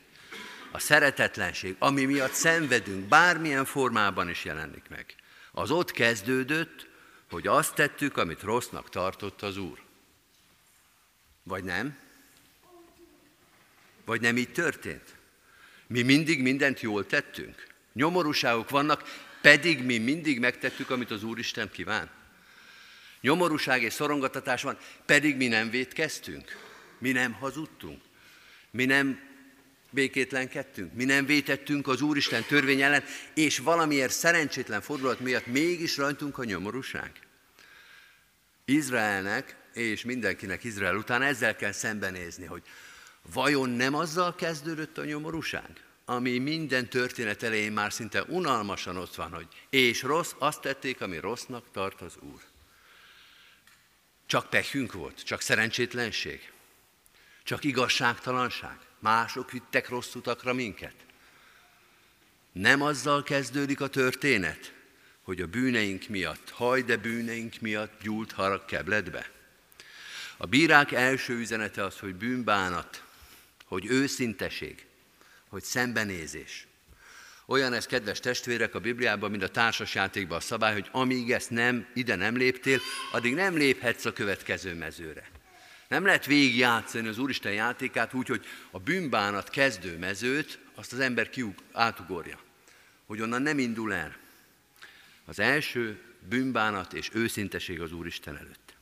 [0.71, 5.15] a szeretetlenség, ami miatt szenvedünk, bármilyen formában is jelenik meg.
[5.51, 6.87] Az ott kezdődött,
[7.29, 9.79] hogy azt tettük, amit rossznak tartott az Úr.
[11.43, 11.97] Vagy nem?
[14.05, 15.15] Vagy nem így történt?
[15.87, 17.67] Mi mindig mindent jól tettünk?
[17.93, 19.03] Nyomorúságok vannak,
[19.41, 22.09] pedig mi mindig megtettük, amit az Úristen kíván.
[23.23, 26.57] Nyomorúság és szorongatatás van, pedig mi nem védkeztünk,
[26.97, 28.01] mi nem hazudtunk,
[28.71, 29.19] mi nem
[29.89, 33.03] békétlenkedtünk, mi nem vétettünk az Úristen törvény ellen,
[33.33, 37.11] és valamiért szerencsétlen fordulat miatt mégis rajtunk a nyomorúság.
[38.65, 42.63] Izraelnek és mindenkinek Izrael után ezzel kell szembenézni, hogy
[43.33, 45.69] vajon nem azzal kezdődött a nyomorúság,
[46.05, 51.19] ami minden történet elején már szinte unalmasan ott van, hogy és rossz, azt tették, ami
[51.19, 52.52] rossznak tart az Úr.
[54.33, 56.51] Csak pehünk volt, csak szerencsétlenség,
[57.43, 58.77] csak igazságtalanság.
[58.99, 60.93] Mások vittek rossz utakra minket.
[62.51, 64.73] Nem azzal kezdődik a történet,
[65.21, 69.31] hogy a bűneink miatt, haj de bűneink miatt gyúlt harag kebledbe.
[70.37, 73.03] A bírák első üzenete az, hogy bűnbánat,
[73.65, 74.85] hogy őszinteség,
[75.47, 76.67] hogy szembenézés.
[77.45, 81.87] Olyan ez, kedves testvérek, a Bibliában, mint a társasjátékban a szabály, hogy amíg ezt nem,
[81.93, 82.79] ide nem léptél,
[83.11, 85.29] addig nem léphetsz a következő mezőre.
[85.87, 91.29] Nem lehet végigjátszani az Úristen játékát úgy, hogy a bűnbánat kezdő mezőt azt az ember
[91.29, 92.39] kiug, átugorja.
[93.05, 94.15] Hogy onnan nem indul el.
[95.25, 98.73] Az első bűnbánat és őszinteség az Úristen előtt.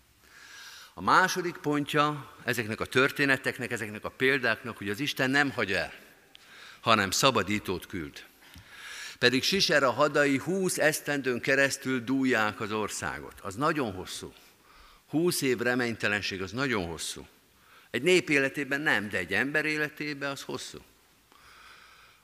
[0.93, 5.93] A második pontja ezeknek a történeteknek, ezeknek a példáknak, hogy az Isten nem hagy el,
[6.79, 8.25] hanem szabadítót küld.
[9.21, 13.39] Pedig Sisera hadai húsz esztendőn keresztül dúlják az országot.
[13.41, 14.33] Az nagyon hosszú.
[15.07, 17.27] Húsz év reménytelenség az nagyon hosszú.
[17.91, 20.77] Egy nép életében nem, de egy ember életében az hosszú.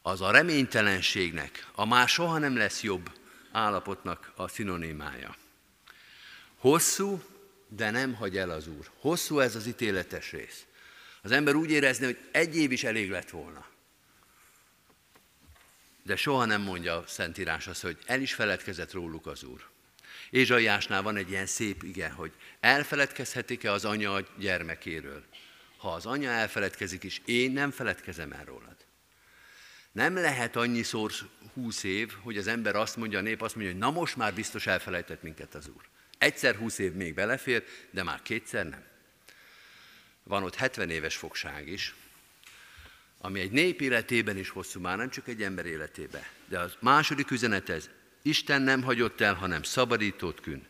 [0.02, 3.12] Az a reménytelenségnek, a már soha nem lesz jobb
[3.52, 5.36] állapotnak a szinonimája.
[6.56, 7.24] Hosszú,
[7.68, 8.90] de nem hagy el az Úr.
[9.00, 10.66] Hosszú ez az ítéletes rész.
[11.22, 13.66] Az ember úgy érezni, hogy egy év is elég lett volna.
[16.08, 19.68] De soha nem mondja a Szentírás azt, hogy el is feledkezett róluk az Úr.
[20.30, 25.24] Ézsaiásnál van egy ilyen szép ige, hogy elfeledkezhetik-e az anya a gyermekéről.
[25.78, 28.76] Ha az anya elfeledkezik is, én nem feledkezem el rólad.
[29.92, 31.12] Nem lehet annyiszor
[31.54, 34.34] húsz év, hogy az ember azt mondja, a nép azt mondja, hogy na most már
[34.34, 35.84] biztos elfelejtett minket az Úr.
[36.18, 38.84] Egyszer húsz év még belefér, de már kétszer nem.
[40.24, 41.96] Van ott 70 éves fogság is,
[43.20, 46.24] ami egy nép életében is hosszú, már nem csak egy ember életében.
[46.50, 47.90] De a második üzenet ez,
[48.22, 50.66] Isten nem hagyott el, hanem szabadítót kün.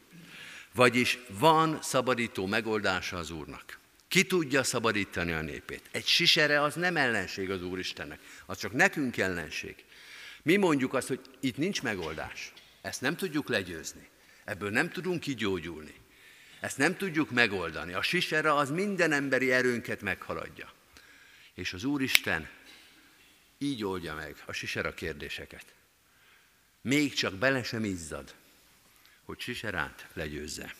[0.73, 3.79] Vagyis van szabadító megoldása az Úrnak.
[4.07, 5.81] Ki tudja szabadítani a népét?
[5.91, 9.75] Egy sisere az nem ellenség az Úristennek, az csak nekünk ellenség.
[10.43, 12.53] Mi mondjuk azt, hogy itt nincs megoldás.
[12.81, 14.07] Ezt nem tudjuk legyőzni.
[14.45, 15.95] Ebből nem tudunk kigyógyulni.
[16.59, 17.93] Ezt nem tudjuk megoldani.
[17.93, 20.73] A sisere az minden emberi erőnket meghaladja.
[21.57, 22.49] És az Úristen
[23.57, 25.75] így oldja meg a sisera kérdéseket
[26.87, 28.33] még csak bele sem izzad,
[29.25, 30.73] hogy Siserát legyőzze.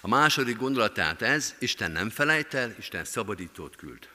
[0.00, 4.08] A második gondolatát ez, Isten nem felejt el, Isten szabadítót küld.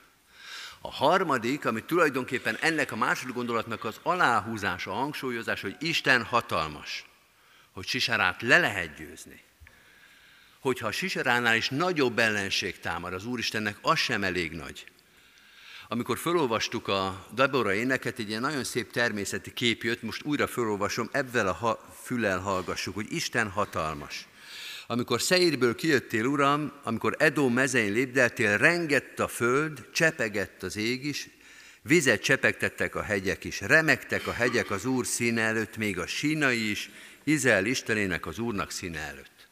[0.80, 7.04] A harmadik, ami tulajdonképpen ennek a második gondolatnak az aláhúzása, a hangsúlyozás, hogy Isten hatalmas,
[7.70, 9.42] hogy Siserát le lehet győzni.
[10.58, 14.86] Hogyha a Siseránál is nagyobb ellenség támad az Úristennek, az sem elég nagy.
[15.88, 21.08] Amikor felolvastuk a Dabora éneket, egy ilyen nagyon szép természeti kép jött, most újra felolvasom,
[21.12, 24.26] ebben a ha- fülel hallgassuk, hogy Isten hatalmas.
[24.86, 31.28] Amikor Szeírből kijöttél, Uram, amikor Edó mezein lépdeltél, rengett a föld, csepegett az ég is,
[31.82, 36.70] vizet csepegtettek a hegyek is, remektek a hegyek az Úr színe előtt, még a sínai
[36.70, 36.90] is,
[37.24, 39.48] Izrael Istenének az Úrnak színe előtt.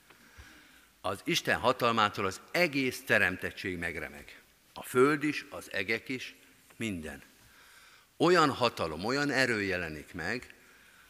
[1.01, 4.44] Az Isten hatalmától az egész teremtettség megremeg.
[4.75, 6.35] A föld is, az egek is,
[6.77, 7.23] minden.
[8.17, 10.55] Olyan hatalom, olyan erő jelenik meg,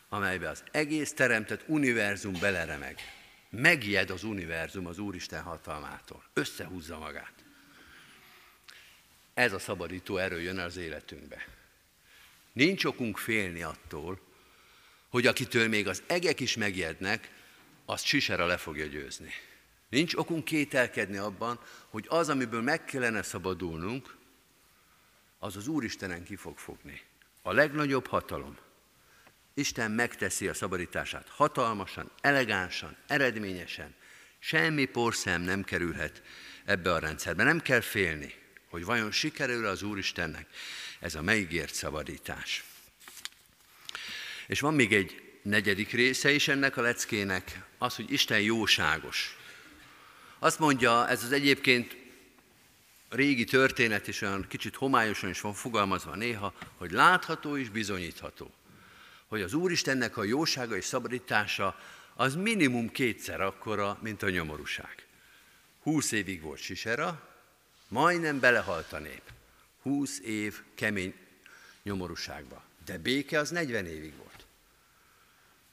[0.09, 3.01] amelybe az egész teremtett univerzum beleremeg.
[3.51, 6.25] Megijed az univerzum az Úristen hatalmától.
[6.33, 7.33] Összehúzza magát.
[9.35, 11.47] Ez a szabadító erő jön az életünkbe.
[12.53, 14.21] Nincs okunk félni attól,
[15.09, 17.31] hogy akitől még az egek is megjednek,
[17.85, 19.33] azt sisera le fogja győzni.
[19.95, 24.17] Nincs okunk kételkedni abban, hogy az, amiből meg kellene szabadulnunk,
[25.39, 27.01] az az Úristenen ki fog fogni.
[27.43, 28.57] A legnagyobb hatalom.
[29.55, 33.95] Isten megteszi a szabadítását hatalmasan, elegánsan, eredményesen.
[34.39, 36.23] Semmi porszem nem kerülhet
[36.65, 37.45] ebbe a rendszerbe.
[37.45, 38.35] Nem kell félni,
[38.69, 40.47] hogy vajon sikerül az Úristennek
[41.01, 42.65] ez a megígért szabadítás.
[44.47, 49.39] És van még egy negyedik része is ennek a leckének, az, hogy Isten jóságos.
[50.45, 51.97] Azt mondja ez az egyébként
[53.09, 58.51] régi történet is olyan kicsit homályosan is van fogalmazva néha, hogy látható és bizonyítható.
[59.27, 61.79] Hogy az Úristennek a jósága és szabadítása
[62.15, 65.07] az minimum kétszer akkora, mint a nyomorúság.
[65.83, 67.29] Húsz évig volt Sisera,
[67.89, 69.23] majdnem belehalt a nép.
[69.83, 71.15] Húsz év kemény
[71.83, 72.63] nyomorúságba.
[72.85, 74.47] De béke az 40 évig volt.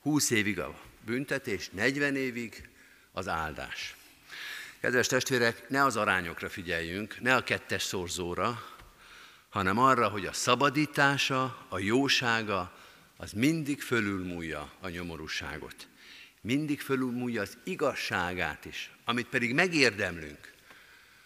[0.01, 2.69] 20 évig a büntetés, 40 évig
[3.11, 3.95] az áldás.
[4.81, 8.63] Kedves testvérek, ne az arányokra figyeljünk, ne a kettes szorzóra,
[9.49, 12.77] hanem arra, hogy a szabadítása, a jósága,
[13.17, 15.87] az mindig fölülmúlja a nyomorúságot.
[16.41, 20.53] Mindig fölülmúlja az igazságát is, amit pedig megérdemlünk,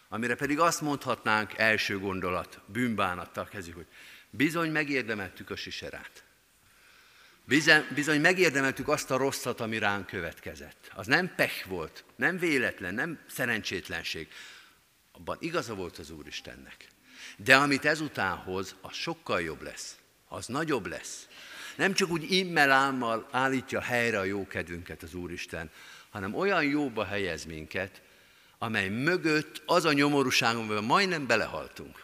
[0.10, 3.88] amire pedig azt mondhatnánk első gondolat, bűnbánattal kezdjük, hogy
[4.30, 6.25] bizony megérdemeltük a siserát.
[7.46, 10.92] Bizony, megérdemeltük azt a rosszat, ami ránk következett.
[10.96, 14.28] Az nem pech volt, nem véletlen, nem szerencsétlenség.
[15.12, 16.88] Abban igaza volt az Úristennek.
[17.38, 19.98] De amit ezután hoz, az sokkal jobb lesz.
[20.28, 21.28] Az nagyobb lesz.
[21.76, 25.72] Nem csak úgy immel álmal állítja helyre a jó kedvünket az Úristen,
[26.10, 28.02] hanem olyan jóba helyez minket,
[28.58, 32.04] amely mögött az a nyomorúság, amiben majdnem belehaltunk,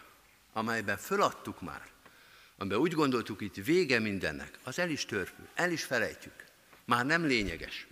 [0.52, 1.91] amelyben föladtuk már,
[2.56, 6.44] amiben úgy gondoltuk, itt vége mindennek, az el is törpül, el is felejtjük.
[6.84, 7.86] Már nem lényeges.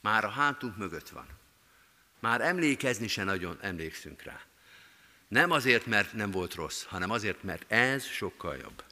[0.00, 1.26] Már a hátunk mögött van.
[2.20, 4.40] Már emlékezni se nagyon emlékszünk rá.
[5.28, 8.82] Nem azért, mert nem volt rossz, hanem azért, mert ez sokkal jobb.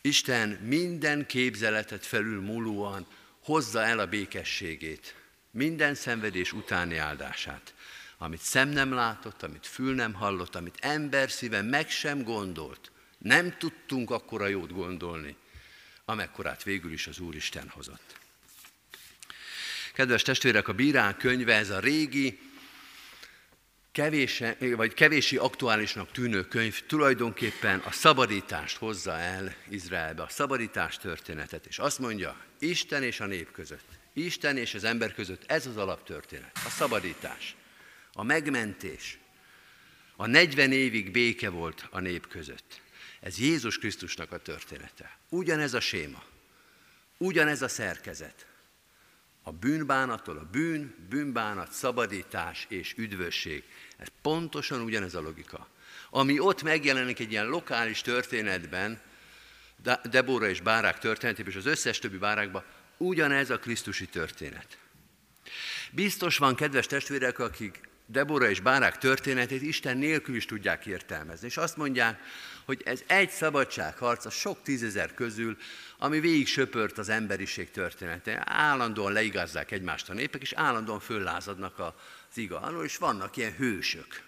[0.00, 3.06] Isten minden képzeletet felül múlóan
[3.42, 5.14] hozza el a békességét,
[5.50, 7.74] minden szenvedés utáni áldását,
[8.18, 12.90] amit szem nem látott, amit fül nem hallott, amit ember szíve meg sem gondolt,
[13.20, 15.36] nem tudtunk akkora jót gondolni,
[16.04, 18.18] amekkorát végül is az Úristen hozott.
[19.92, 22.38] Kedves testvérek, a bírák könyve, ez a régi,
[23.92, 31.66] kevés, vagy kevési aktuálisnak tűnő könyv tulajdonképpen a szabadítást hozza el Izraelbe, a szabadítás történetet,
[31.66, 35.76] és azt mondja, Isten és a nép között, Isten és az ember között ez az
[35.76, 37.56] alaptörténet, a szabadítás,
[38.12, 39.18] a megmentés,
[40.16, 42.80] a 40 évig béke volt a nép között.
[43.20, 45.18] Ez Jézus Krisztusnak a története.
[45.28, 46.22] Ugyanez a séma,
[47.16, 48.46] ugyanez a szerkezet.
[49.42, 53.64] A bűnbánattól a bűn, bűnbánat, szabadítás és üdvösség.
[53.96, 55.68] Ez pontosan ugyanez a logika.
[56.10, 59.00] Ami ott megjelenik egy ilyen lokális történetben,
[60.04, 62.64] Debora és Bárák történetében, és az összes többi bárákban,
[62.96, 64.78] ugyanez a Krisztusi történet.
[65.90, 71.46] Biztos van, kedves testvérek, akik Debora és Bárák történetét Isten nélkül is tudják értelmezni.
[71.46, 72.20] És azt mondják,
[72.64, 75.56] hogy ez egy szabadságharc a sok tízezer közül,
[75.98, 78.42] ami végig söpört az emberiség történetén.
[78.44, 81.92] Állandóan leigazzák egymást a népek, és állandóan föllázadnak az
[82.34, 84.22] iga alól, és vannak ilyen hősök.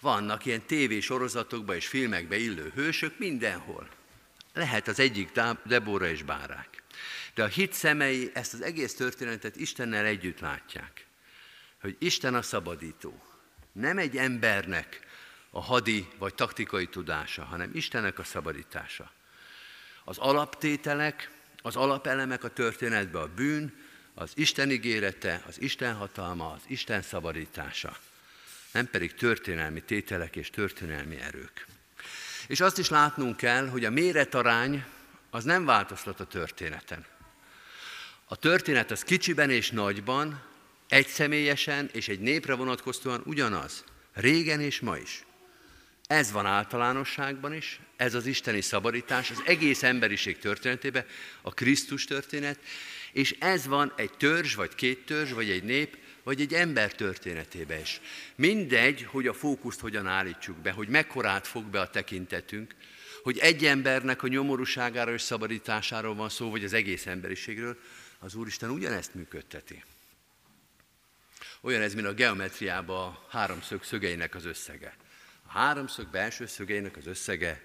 [0.00, 3.88] Vannak ilyen tévésorozatokban és filmekbe illő hősök mindenhol.
[4.54, 5.30] Lehet az egyik
[5.64, 6.82] Debora és Bárák.
[7.34, 11.07] De a hit szemei ezt az egész történetet Istennel együtt látják
[11.80, 13.22] hogy Isten a szabadító.
[13.72, 15.00] Nem egy embernek
[15.50, 19.10] a hadi vagy taktikai tudása, hanem Istennek a szabadítása.
[20.04, 21.30] Az alaptételek,
[21.62, 23.74] az alapelemek a történetben a bűn,
[24.14, 27.96] az Isten ígérete, az Isten hatalma, az Isten szabadítása.
[28.72, 31.66] Nem pedig történelmi tételek és történelmi erők.
[32.46, 34.84] És azt is látnunk kell, hogy a méretarány
[35.30, 37.06] az nem változtat a történeten.
[38.24, 40.42] A történet az kicsiben és nagyban
[40.88, 45.22] egy személyesen és egy népre vonatkozóan ugyanaz, régen és ma is.
[46.06, 51.04] Ez van általánosságban is, ez az isteni szabadítás, az egész emberiség történetében,
[51.42, 52.58] a Krisztus történet,
[53.12, 57.80] és ez van egy törzs, vagy két törzs, vagy egy nép, vagy egy ember történetében
[57.80, 58.00] is.
[58.34, 62.74] Mindegy, hogy a fókuszt hogyan állítsuk be, hogy mekkorát fog be a tekintetünk,
[63.22, 67.78] hogy egy embernek a nyomorúságáról és szabadításáról van szó, vagy az egész emberiségről,
[68.18, 69.84] az Úristen ugyanezt működteti.
[71.60, 74.96] Olyan ez, mint a geometriában a háromszög szögeinek az összege.
[75.46, 77.62] A háromszög belső szögeinek az összege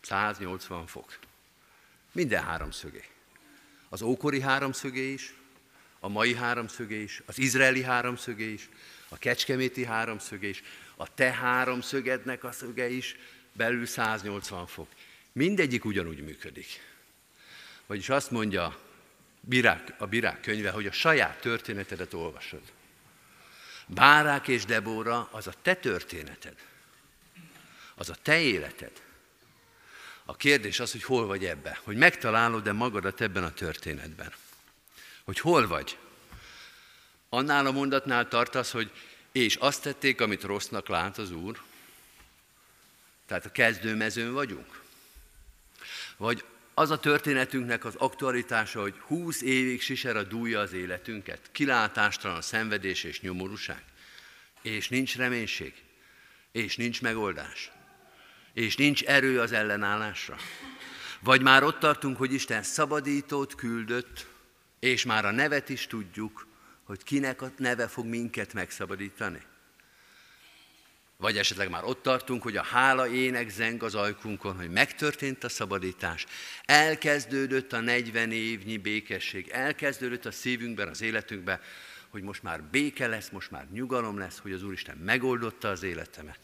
[0.00, 1.18] 180 fok.
[2.12, 3.04] Minden háromszögé.
[3.88, 5.34] Az ókori háromszögé is,
[5.98, 8.68] a mai háromszögé is, az izraeli háromszögé is,
[9.08, 10.62] a kecskeméti háromszögé is,
[10.96, 13.16] a te háromszögednek a szöge is
[13.52, 14.88] belül 180 fok.
[15.32, 16.66] Mindegyik ugyanúgy működik.
[17.86, 18.83] Vagyis azt mondja
[19.46, 22.62] bírák, a bírák könyve, hogy a saját történetedet olvasod.
[23.86, 26.54] Bárák és Debóra az a te történeted.
[27.94, 29.02] Az a te életed.
[30.24, 31.80] A kérdés az, hogy hol vagy ebbe.
[31.82, 34.32] Hogy megtalálod-e magadat ebben a történetben.
[35.24, 35.98] Hogy hol vagy.
[37.28, 38.90] Annál a mondatnál tartasz, hogy
[39.32, 41.62] és azt tették, amit rossznak lát az Úr.
[43.26, 44.82] Tehát a kezdőmezőn vagyunk.
[46.16, 52.42] Vagy az a történetünknek az aktualitása, hogy 20 évig siser a dúlja az életünket, kilátástalan
[52.42, 53.82] szenvedés és nyomorúság,
[54.62, 55.74] és nincs reménység,
[56.52, 57.70] és nincs megoldás,
[58.52, 60.36] és nincs erő az ellenállásra.
[61.20, 64.26] Vagy már ott tartunk, hogy Isten szabadítót küldött,
[64.78, 66.46] és már a nevet is tudjuk,
[66.84, 69.42] hogy kinek a neve fog minket megszabadítani.
[71.24, 75.48] Vagy esetleg már ott tartunk, hogy a hála ének zeng az ajkunkon, hogy megtörtént a
[75.48, 76.26] szabadítás,
[76.64, 81.60] elkezdődött a 40 évnyi békesség, elkezdődött a szívünkben, az életünkben,
[82.08, 86.40] hogy most már béke lesz, most már nyugalom lesz, hogy az Úristen megoldotta az életemet.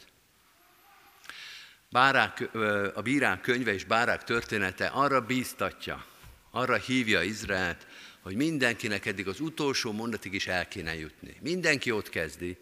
[1.91, 2.55] Bárák,
[2.95, 6.07] a bírák könyve és bárák története arra bíztatja,
[6.51, 7.87] arra hívja Izraelt,
[8.21, 11.37] hogy mindenkinek eddig az utolsó mondatig is el kéne jutni.
[11.41, 12.59] Mindenki ott kezdi,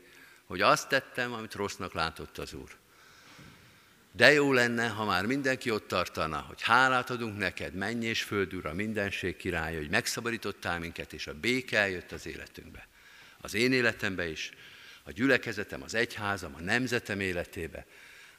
[0.49, 2.77] hogy azt tettem, amit rossznak látott az Úr.
[4.13, 8.65] De jó lenne, ha már mindenki ott tartana, hogy hálát adunk neked, menj és föld
[8.65, 12.89] a mindenség királya, hogy megszabadítottál minket, és a béke eljött az életünkbe.
[13.41, 14.51] Az én életembe is,
[15.03, 17.87] a gyülekezetem, az egyházam, a nemzetem életébe.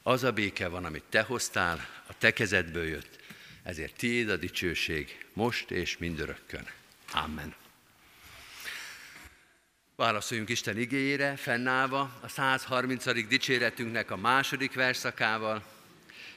[0.02, 3.18] Az a béke van, amit te hoztál, a te kezedből jött,
[3.62, 6.66] ezért tiéd a dicsőség, most és mindörökkön.
[7.12, 7.59] Amen.
[10.00, 13.28] Válaszoljunk Isten igényére, fennállva a 130.
[13.28, 15.62] dicséretünknek a második verszakával.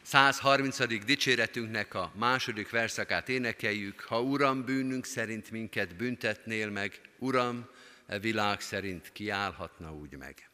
[0.02, 1.06] 130.
[1.06, 4.02] dicséretünknek a második verszakát énekeljük.
[4.02, 7.70] Ha Uram, bűnünk szerint minket büntetnél meg, Uram,
[8.08, 10.53] e világ szerint kiállhatna úgy meg.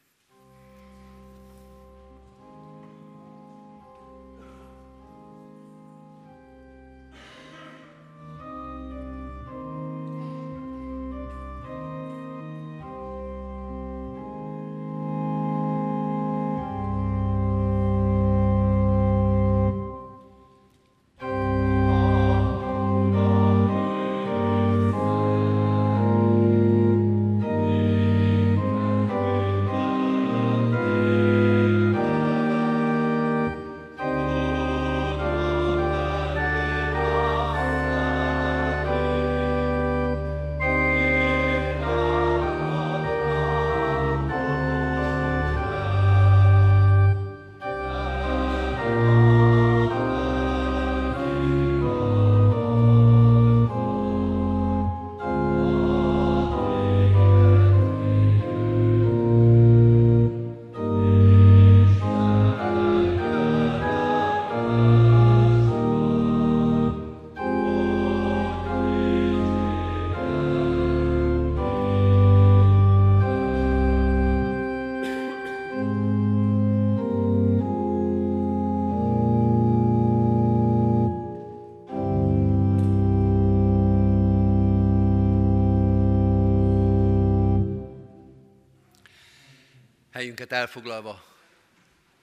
[90.20, 91.24] Helyünket elfoglalva,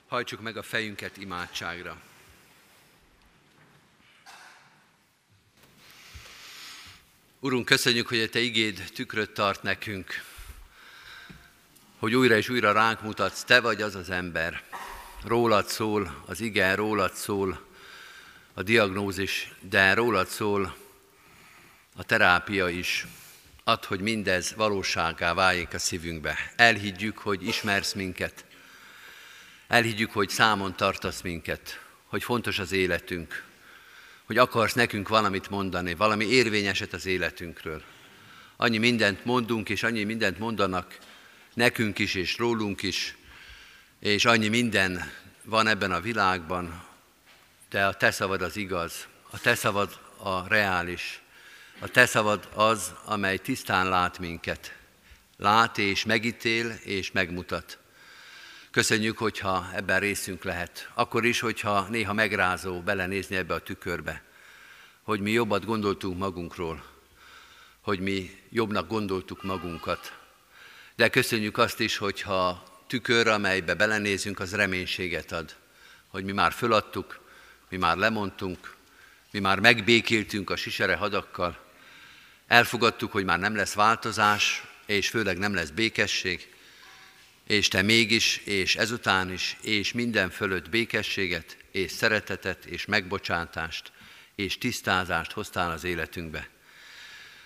[0.07, 2.01] hajtsuk meg a fejünket imádságra.
[7.39, 10.23] Urunk, köszönjük, hogy a Te igéd tükröt tart nekünk,
[11.99, 14.63] hogy újra és újra ránk mutatsz, Te vagy az az ember.
[15.23, 17.67] Rólad szól az ige, rólad szól
[18.53, 20.75] a diagnózis, de rólad szól
[21.95, 23.05] a terápia is.
[23.67, 26.37] Add, hogy mindez valóságá váljék a szívünkbe.
[26.55, 28.45] Elhiggyük, hogy ismersz minket.
[29.67, 33.43] Elhiggyük, hogy számon tartasz minket, hogy fontos az életünk,
[34.25, 37.83] hogy akarsz nekünk valamit mondani, valami érvényeset az életünkről.
[38.55, 40.97] Annyi mindent mondunk, és annyi mindent mondanak
[41.53, 43.15] nekünk is, és rólunk is,
[43.99, 45.11] és annyi minden
[45.43, 46.83] van ebben a világban,
[47.69, 51.21] de a te szavad az igaz, a te szavad a reális,
[51.79, 54.75] a te szavad az, amely tisztán lát minket.
[55.37, 57.77] Lát és megítél és megmutat.
[58.71, 60.89] Köszönjük, hogyha ebben részünk lehet.
[60.93, 64.23] Akkor is, hogyha néha megrázó belenézni ebbe a tükörbe,
[65.01, 66.83] hogy mi jobbat gondoltunk magunkról,
[67.81, 70.17] hogy mi jobbnak gondoltuk magunkat.
[70.95, 75.55] De köszönjük azt is, hogyha tükör, amelybe belenézünk, az reménységet ad,
[76.07, 77.19] hogy mi már föladtuk,
[77.69, 78.75] mi már lemondtunk,
[79.31, 81.65] mi már megbékéltünk a sisere hadakkal,
[82.47, 86.53] Elfogadtuk, hogy már nem lesz változás, és főleg nem lesz békesség,
[87.47, 93.91] és te mégis, és ezután is, és minden fölött békességet, és szeretetet, és megbocsátást,
[94.35, 96.49] és tisztázást hoztál az életünkbe.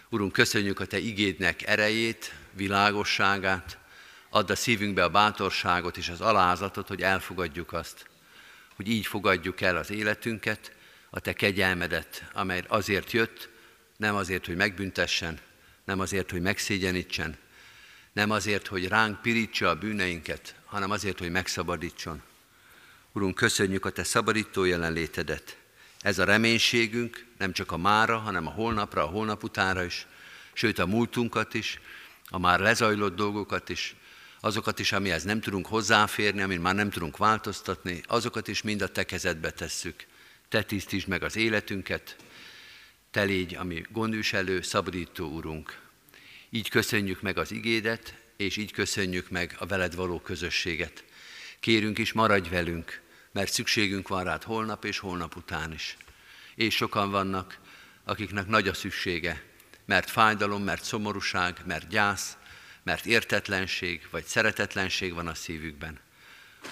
[0.10, 3.80] Urunk, köszönjük a Te igédnek erejét, világosságát,
[4.34, 8.06] Add a szívünkbe a bátorságot és az alázatot, hogy elfogadjuk azt,
[8.76, 10.72] hogy így fogadjuk el az életünket,
[11.10, 13.49] a Te kegyelmedet, amely azért jött,
[14.02, 15.39] nem azért, hogy megbüntessen,
[15.86, 17.38] nem azért, hogy megszégyenítsen,
[18.14, 22.22] nem azért, hogy ránk pirítsa a bűneinket, hanem azért, hogy megszabadítson.
[23.12, 25.58] Urunk, köszönjük a Te szabadító jelenlétedet.
[25.99, 30.08] Ez a reménységünk nem csak a mára, hanem a holnapra, a holnap utánra is,
[30.54, 31.80] sőt a múltunkat is,
[32.30, 33.95] a már lezajlott dolgokat is,
[34.39, 38.88] azokat is, amihez nem tudunk hozzáférni, amin már nem tudunk változtatni, azokat is mind a
[38.88, 40.06] Te kezedbe tesszük.
[40.49, 42.16] Te tisztítsd meg az életünket,
[43.12, 45.80] Te légy, ami gondviselő, szabadító Urunk.
[46.49, 51.03] Így köszönjük meg az igédet, és így köszönjük meg a veled való közösséget.
[51.59, 53.01] Kérünk is, maradj velünk,
[53.32, 55.97] mert szükségünk van rád holnap és holnap után is.
[56.55, 57.59] És sokan vannak,
[58.03, 59.43] akiknek nagy a szüksége,
[59.86, 62.38] mert fájdalom, mert szomorúság, mert gyász,
[62.84, 65.99] mert értetlenség vagy szeretetlenség van a szívükben.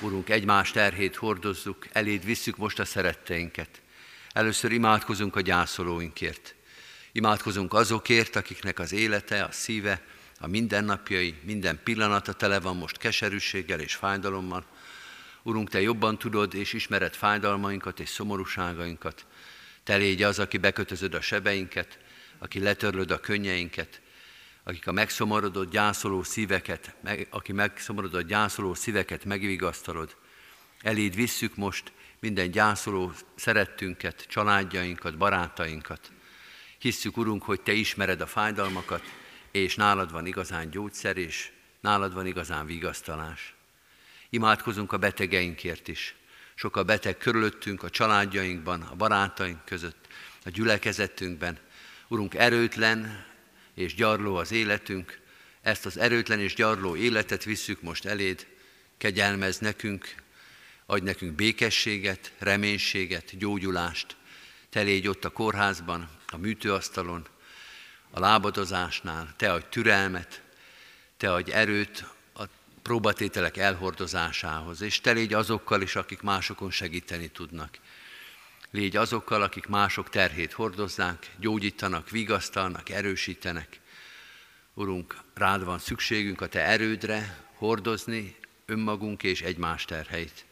[0.02, 3.82] Urunk, egymás terhét hordozzuk, eléd visszük most a szeretteinket.
[4.34, 6.56] Először imádkozunk a gyászolóinkért.
[7.12, 10.02] Imádkozunk azokért, akiknek az élete, a szíve,
[10.40, 14.66] a mindennapjai, minden pillanata tele van most keserűséggel és fájdalommal.
[15.44, 19.26] Urunk, Te jobban tudod és ismered fájdalmainkat és szomorúságainkat.
[19.84, 22.00] Te légy az, aki bekötözöd a sebeinket,
[22.38, 24.02] aki letörlöd a könnyeinket,
[24.64, 30.16] akik a megszomorodott gyászoló szíveket, meg, aki megszomorodott gyászoló szíveket megvigasztalod.
[30.82, 36.12] Eléd visszük most minden gyászoló szerettünket, családjainkat, barátainkat.
[36.78, 39.02] Hisszük, Urunk, hogy Te ismered a fájdalmakat,
[39.52, 43.54] és nálad van igazán gyógyszer, és nálad van igazán vigasztalás.
[44.30, 46.16] Imádkozunk a betegeinkért is.
[46.56, 50.08] Sok a beteg körülöttünk, a családjainkban, a barátaink között,
[50.46, 51.58] a gyülekezetünkben.
[52.08, 53.26] Urunk, erőtlen
[53.74, 55.20] és gyarló az életünk,
[55.62, 58.48] ezt az erőtlen és gyarló életet visszük most eléd,
[58.98, 60.16] kegyelmez nekünk,
[60.90, 64.16] adj nekünk békességet, reménységet, gyógyulást.
[64.70, 67.28] Te légy ott a kórházban, a műtőasztalon,
[68.12, 70.42] a lábadozásnál, te adj türelmet,
[71.18, 72.44] te adj erőt a
[72.82, 77.78] próbatételek elhordozásához, és te légy azokkal is, akik másokon segíteni tudnak.
[78.72, 83.80] Légy azokkal, akik mások terhét hordozzák, gyógyítanak, vigasztalnak, erősítenek.
[84.74, 88.36] Urunk, rád van szükségünk a Te erődre hordozni
[88.66, 90.48] önmagunk és egymás terheit.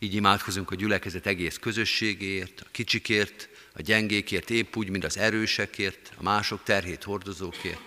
[0.00, 6.12] Így imádkozunk a gyülekezet egész közösségéért, a kicsikért, a gyengékért, épp úgy, mint az erősekért,
[6.16, 7.80] a mások terhét hordozókért.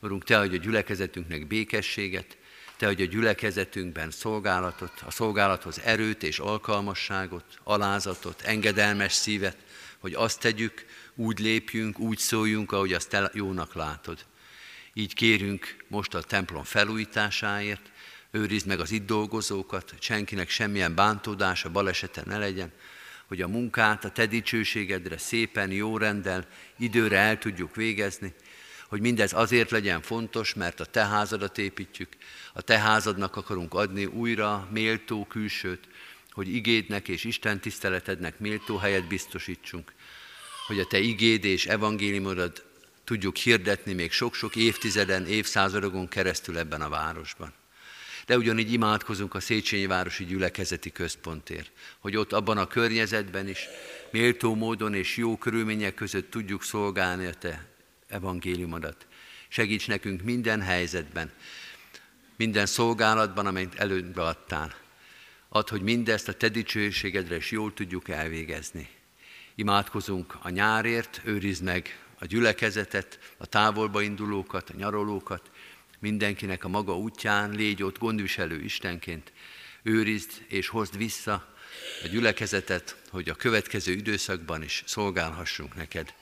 [0.00, 2.36] Urunk, Te adj a gyülekezetünknek békességet,
[2.76, 9.56] Te adj a gyülekezetünkben szolgálatot, a szolgálathoz erőt és alkalmasságot, alázatot, engedelmes szívet,
[9.98, 14.24] hogy azt tegyük, úgy lépjünk, úgy szóljunk, ahogy azt Te jónak látod.
[14.92, 17.90] Így kérünk most a templom felújításáért,
[18.32, 22.72] őrizd meg az itt dolgozókat, senkinek semmilyen bántódása, balesete ne legyen,
[23.26, 28.34] hogy a munkát a Te dicsőségedre szépen, jó rendel, időre el tudjuk végezni,
[28.88, 32.08] hogy mindez azért legyen fontos, mert a Te házadat építjük,
[32.52, 35.88] a Te házadnak akarunk adni újra méltó külsőt,
[36.30, 39.92] hogy igédnek és Isten tiszteletednek méltó helyet biztosítsunk,
[40.66, 42.64] hogy a Te igéd és evangéliumodat
[43.04, 47.60] tudjuk hirdetni még sok-sok évtizeden, évszázadokon keresztül ebben a városban
[48.26, 53.68] de ugyanígy imádkozunk a Széchenyi Városi Gyülekezeti Központért, hogy ott abban a környezetben is
[54.10, 57.66] méltó módon és jó körülmények között tudjuk szolgálni a Te
[58.08, 59.06] evangéliumodat.
[59.48, 61.30] Segíts nekünk minden helyzetben,
[62.36, 64.74] minden szolgálatban, amelyet előbb adtál.
[65.48, 68.88] Add, hogy mindezt a Te dicsőségedre is jól tudjuk elvégezni.
[69.54, 75.50] Imádkozunk a nyárért, őrizd meg a gyülekezetet, a távolba indulókat, a nyarolókat,
[76.02, 79.32] mindenkinek a maga útján, légy ott gondviselő Istenként,
[79.82, 81.54] őrizd és hozd vissza
[82.02, 86.14] a gyülekezetet, hogy a következő időszakban is szolgálhassunk neked.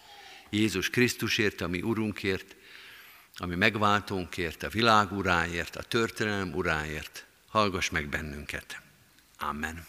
[0.50, 2.56] Jézus Krisztusért, ami Urunkért,
[3.36, 8.80] ami megváltónkért, a világ uráért, a történelem uráért, hallgass meg bennünket.
[9.38, 9.86] Amen.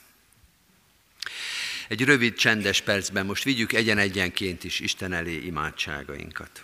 [1.87, 6.63] Egy rövid, csendes percben most vigyük egyen-egyenként is Isten elé imádságainkat.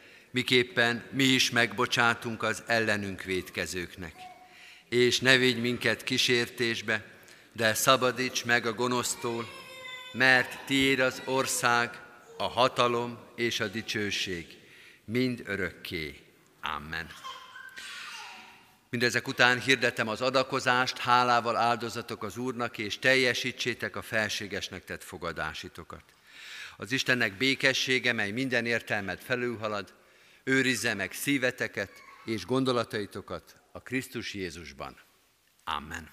[0.31, 4.13] miképpen mi is megbocsátunk az ellenünk védkezőknek.
[4.89, 7.05] És ne vigy minket kísértésbe,
[7.53, 9.49] de szabadíts meg a gonosztól,
[10.11, 11.99] mert tiéd az ország,
[12.37, 14.57] a hatalom és a dicsőség,
[15.05, 16.19] mind örökké.
[16.61, 17.07] Amen.
[18.89, 26.03] Mindezek után hirdetem az adakozást, hálával áldozatok az Úrnak, és teljesítsétek a felségesnek tett fogadásitokat.
[26.77, 29.93] Az Istennek békessége, mely minden értelmet felülhalad,
[30.43, 31.91] őrizze meg szíveteket
[32.25, 34.97] és gondolataitokat a Krisztus Jézusban.
[35.63, 36.09] Amen.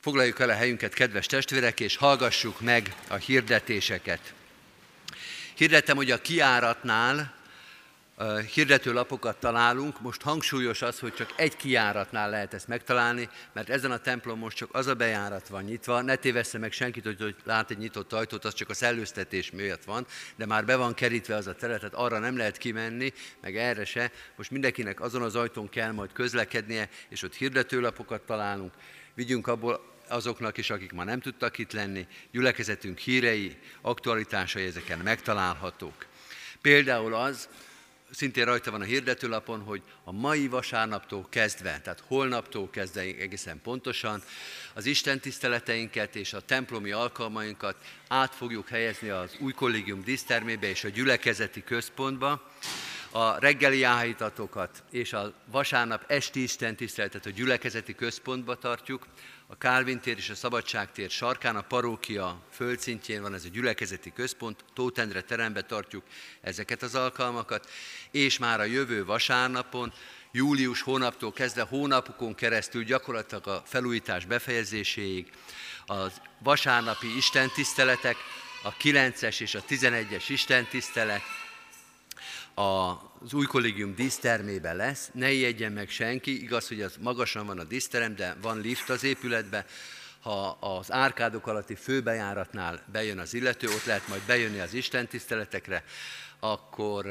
[0.00, 4.34] Foglaljuk el a helyünket, kedves testvérek, és hallgassuk meg a hirdetéseket.
[5.54, 7.34] Hirdetem, hogy a kiáratnál
[8.54, 10.00] hirdetőlapokat találunk.
[10.00, 14.56] Most hangsúlyos az, hogy csak egy kiáratnál lehet ezt megtalálni, mert ezen a templom most
[14.56, 16.00] csak az a bejárat van nyitva.
[16.00, 20.06] Ne tévessze meg senkit, hogy lát egy nyitott ajtót, az csak a szellőztetés miatt van,
[20.36, 23.84] de már be van kerítve az a teret, tehát arra nem lehet kimenni, meg erre
[23.84, 24.10] se.
[24.36, 28.72] Most mindenkinek azon az ajtón kell majd közlekednie, és ott hirdetőlapokat találunk.
[29.14, 36.06] Vigyünk abból azoknak is, akik ma nem tudtak itt lenni, gyülekezetünk hírei, aktualitásai ezeken megtalálhatók.
[36.60, 37.48] Például az,
[38.10, 44.22] szintén rajta van a hirdetőlapon, hogy a mai vasárnaptól kezdve, tehát holnaptól kezdve egészen pontosan,
[44.74, 47.76] az Isten tiszteleteinket és a templomi alkalmainkat
[48.08, 52.50] át fogjuk helyezni az új kollégium dísztermébe és a gyülekezeti központba.
[53.10, 59.06] A reggeli áhítatokat és a vasárnap esti Isten tiszteletet a gyülekezeti központba tartjuk,
[59.46, 64.64] a Kálvin tér és a Szabadságtér sarkán, a parókia földszintjén van ez a gyülekezeti központ,
[64.74, 66.04] Tótendre terembe tartjuk
[66.40, 67.70] ezeket az alkalmakat,
[68.10, 69.92] és már a jövő vasárnapon,
[70.32, 75.32] július hónaptól kezdve hónapokon keresztül gyakorlatilag a felújítás befejezéséig
[75.86, 78.16] az vasárnapi istentiszteletek,
[78.62, 81.22] a 9-es és a 11-es istentisztelet,
[82.58, 87.64] az új kollégium dísztermében lesz, ne ijedjen meg senki, igaz, hogy az magasan van a
[87.64, 89.66] díszterem, de van lift az épületbe,
[90.20, 95.84] ha az árkádok alatti főbejáratnál bejön az illető, ott lehet majd bejönni az Isten tiszteletekre,
[96.40, 97.06] akkor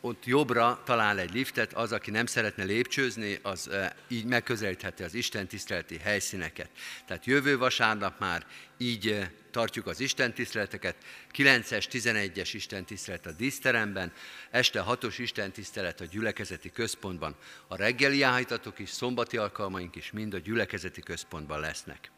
[0.00, 3.70] ott jobbra talál egy liftet, az, aki nem szeretne lépcsőzni, az
[4.08, 6.70] így megközelítheti az Isten tiszteleti helyszíneket.
[7.06, 8.46] Tehát jövő vasárnap már
[8.76, 10.96] így tartjuk az Isten tiszteleteket,
[11.36, 14.12] 9-es, 11-es Isten tisztelet a díszteremben,
[14.50, 17.36] este 6-os Isten tisztelet a gyülekezeti központban.
[17.66, 22.10] A reggeli áhítatok is, szombati alkalmaink is mind a gyülekezeti központban lesznek.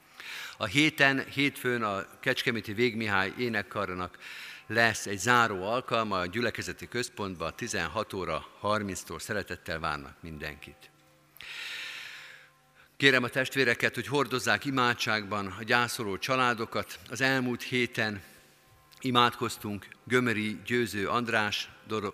[0.57, 4.19] A héten, hétfőn a Kecskeméti Végmihály énekkarnak
[4.71, 10.91] lesz egy záró alkalma a gyülekezeti központban 16 óra 30-tól szeretettel várnak mindenkit.
[12.97, 16.99] Kérem a testvéreket, hogy hordozzák imádságban a gyászoló családokat.
[17.09, 18.23] Az elmúlt héten
[19.01, 21.71] imádkoztunk Gömöri Győző András,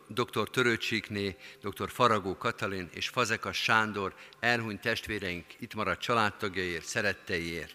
[0.09, 0.51] dr.
[0.51, 1.91] Törőcsikné, dr.
[1.91, 7.75] Faragó Katalin és Fazekas Sándor elhunyt testvéreink itt maradt családtagjaiért, szeretteiért.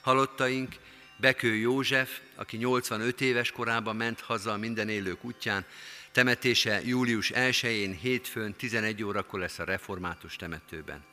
[0.00, 0.74] Halottaink
[1.16, 5.64] Bekő József, aki 85 éves korában ment haza a minden élők útján,
[6.12, 11.04] temetése július 1-én, hétfőn 11 órakor lesz a református temetőben.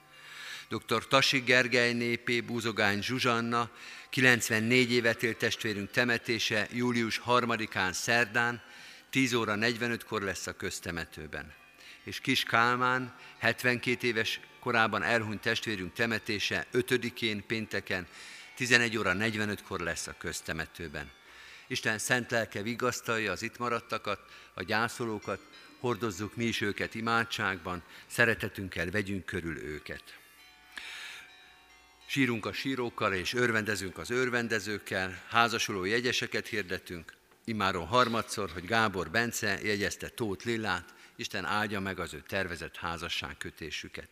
[0.69, 1.07] Dr.
[1.07, 3.69] Tasi Gergely népé, Búzogány Zsuzsanna,
[4.09, 8.61] 94 évet élt testvérünk temetése július 3-án szerdán,
[9.09, 11.53] 10 óra 45-kor lesz a köztemetőben.
[12.03, 18.07] És Kis Kálmán, 72 éves korában elhunyt testvérünk temetése 5-én pénteken,
[18.55, 21.11] 11 óra 45-kor lesz a köztemetőben.
[21.67, 24.19] Isten szent lelke vigasztalja az itt maradtakat,
[24.53, 25.39] a gyászolókat,
[25.79, 30.03] hordozzuk mi is őket imádságban, szeretetünkkel vegyünk körül őket.
[32.05, 39.59] Sírunk a sírókkal és örvendezünk az örvendezőkkel, házasuló jegyeseket hirdetünk, imáron harmadszor, hogy Gábor Bence
[39.63, 44.09] jegyezte Tóth Lillát, Isten áldja meg az ő tervezett házasságkötésüket.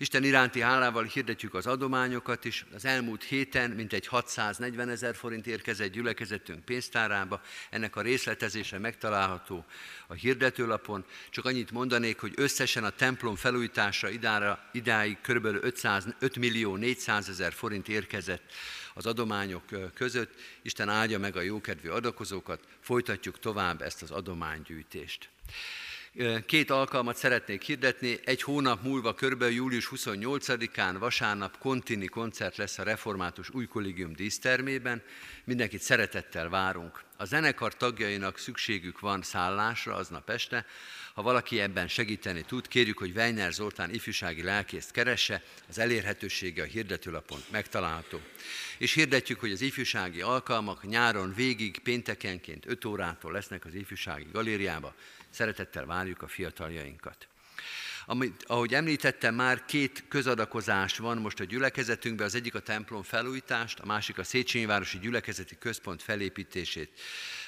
[0.00, 2.64] Isten iránti hálával hirdetjük az adományokat is.
[2.74, 7.40] Az elmúlt héten mintegy 640 ezer forint érkezett gyülekezetünk pénztárába.
[7.70, 9.64] Ennek a részletezése megtalálható
[10.06, 11.04] a hirdetőlapon.
[11.30, 15.44] Csak annyit mondanék, hogy összesen a templom felújítása idára, idáig kb.
[15.44, 18.52] 500, 5 millió 400 ezer forint érkezett
[18.94, 19.62] az adományok
[19.94, 20.34] között.
[20.62, 25.28] Isten áldja meg a jókedvű adakozókat, folytatjuk tovább ezt az adománygyűjtést.
[26.46, 28.18] Két alkalmat szeretnék hirdetni.
[28.24, 29.42] Egy hónap múlva, kb.
[29.42, 35.02] július 28-án, vasárnap kontini koncert lesz a Református Új Kollégium dísztermében.
[35.44, 37.02] Mindenkit szeretettel várunk.
[37.16, 40.66] A zenekar tagjainak szükségük van szállásra aznap este.
[41.14, 46.66] Ha valaki ebben segíteni tud, kérjük, hogy Weiner Zoltán ifjúsági lelkészt keresse, az elérhetősége a
[46.66, 48.20] hirdetőlapon megtalálható.
[48.78, 54.94] És hirdetjük, hogy az ifjúsági alkalmak nyáron végig péntekenként 5 órától lesznek az ifjúsági galériába.
[55.38, 57.28] Szeretettel várjuk a fiataljainkat.
[58.06, 63.78] Amit, ahogy említettem, már két közadakozás van most a gyülekezetünkben, az egyik a templom felújítást,
[63.78, 67.00] a másik a Széchenyi Városi Gyülekezeti Központ felépítését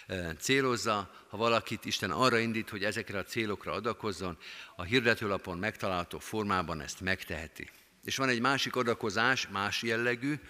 [0.07, 1.11] e, célozza.
[1.29, 4.39] Ha valakit Isten arra indít, hogy ezekre a célokra adakozzon,
[4.77, 7.71] a hirdetőlapon megtalálható formában ezt megteheti.
[8.05, 10.41] És van egy másik adakozás, más jellegű,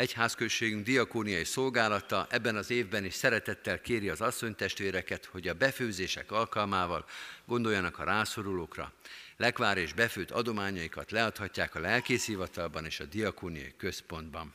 [0.00, 7.06] egyházközségünk diakóniai szolgálata ebben az évben is szeretettel kéri az asszonytestvéreket, hogy a befőzések alkalmával
[7.46, 8.92] gondoljanak a rászorulókra.
[9.36, 14.54] Lekvár és befőtt adományaikat leadhatják a lelkészhivatalban és a diakóniai központban.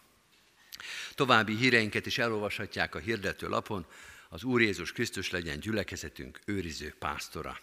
[1.14, 3.86] További híreinket is elolvashatják a hirdető lapon,
[4.30, 7.60] az Úr Jézus Krisztus legyen gyülekezetünk őriző pásztora.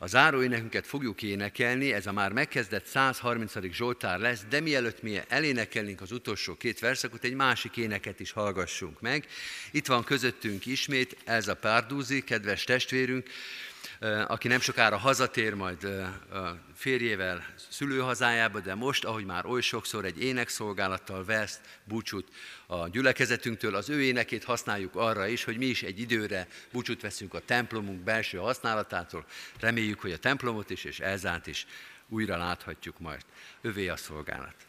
[0.00, 3.52] A záróénekünket fogjuk énekelni, ez a már megkezdett 130.
[3.72, 9.00] Zsoltár lesz, de mielőtt mi elénekelnénk az utolsó két verszakot, egy másik éneket is hallgassunk
[9.00, 9.26] meg.
[9.70, 13.28] Itt van közöttünk ismét Elza Párdúzi, kedves testvérünk,
[14.26, 15.88] aki nem sokára hazatér majd
[16.74, 22.28] férjével szülőhazájába, de most, ahogy már oly sokszor egy énekszolgálattal vesz búcsút
[22.66, 27.34] a gyülekezetünktől, az ő énekét használjuk arra is, hogy mi is egy időre búcsút veszünk
[27.34, 29.24] a templomunk belső használatától.
[29.60, 31.66] Reméljük, hogy a templomot is és Elzát is
[32.08, 33.22] újra láthatjuk majd.
[33.60, 34.67] Övé a szolgálat.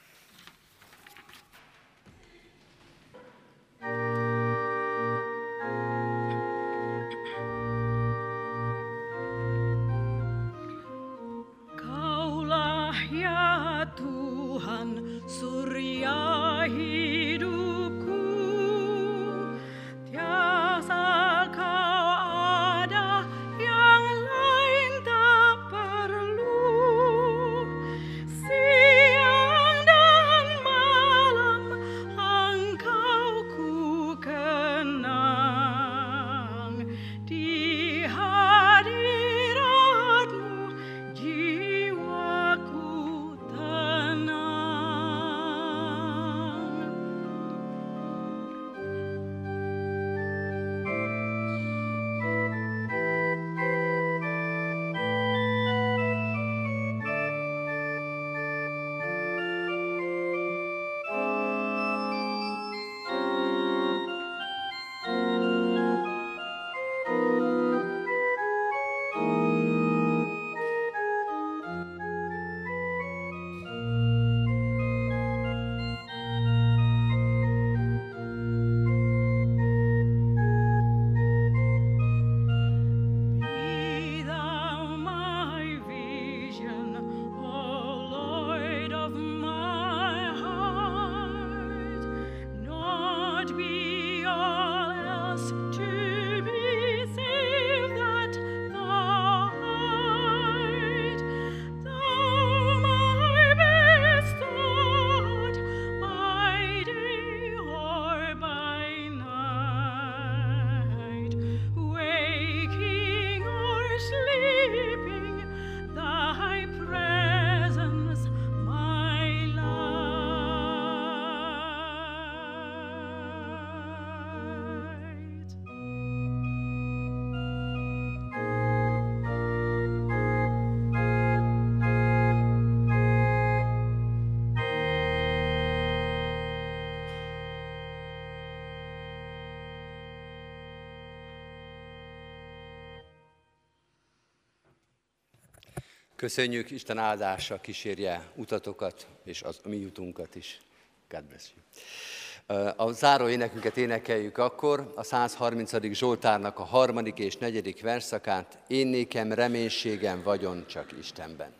[146.19, 150.61] Köszönjük, Isten áldása kísérje utatokat, és az, mi jutunkat is.
[151.09, 152.67] God bless you.
[152.75, 155.93] A záró énekünket énekeljük akkor, a 130.
[155.93, 161.53] Zsoltárnak a harmadik és negyedik verszakát, én nékem reménységem vagyon csak Istenben.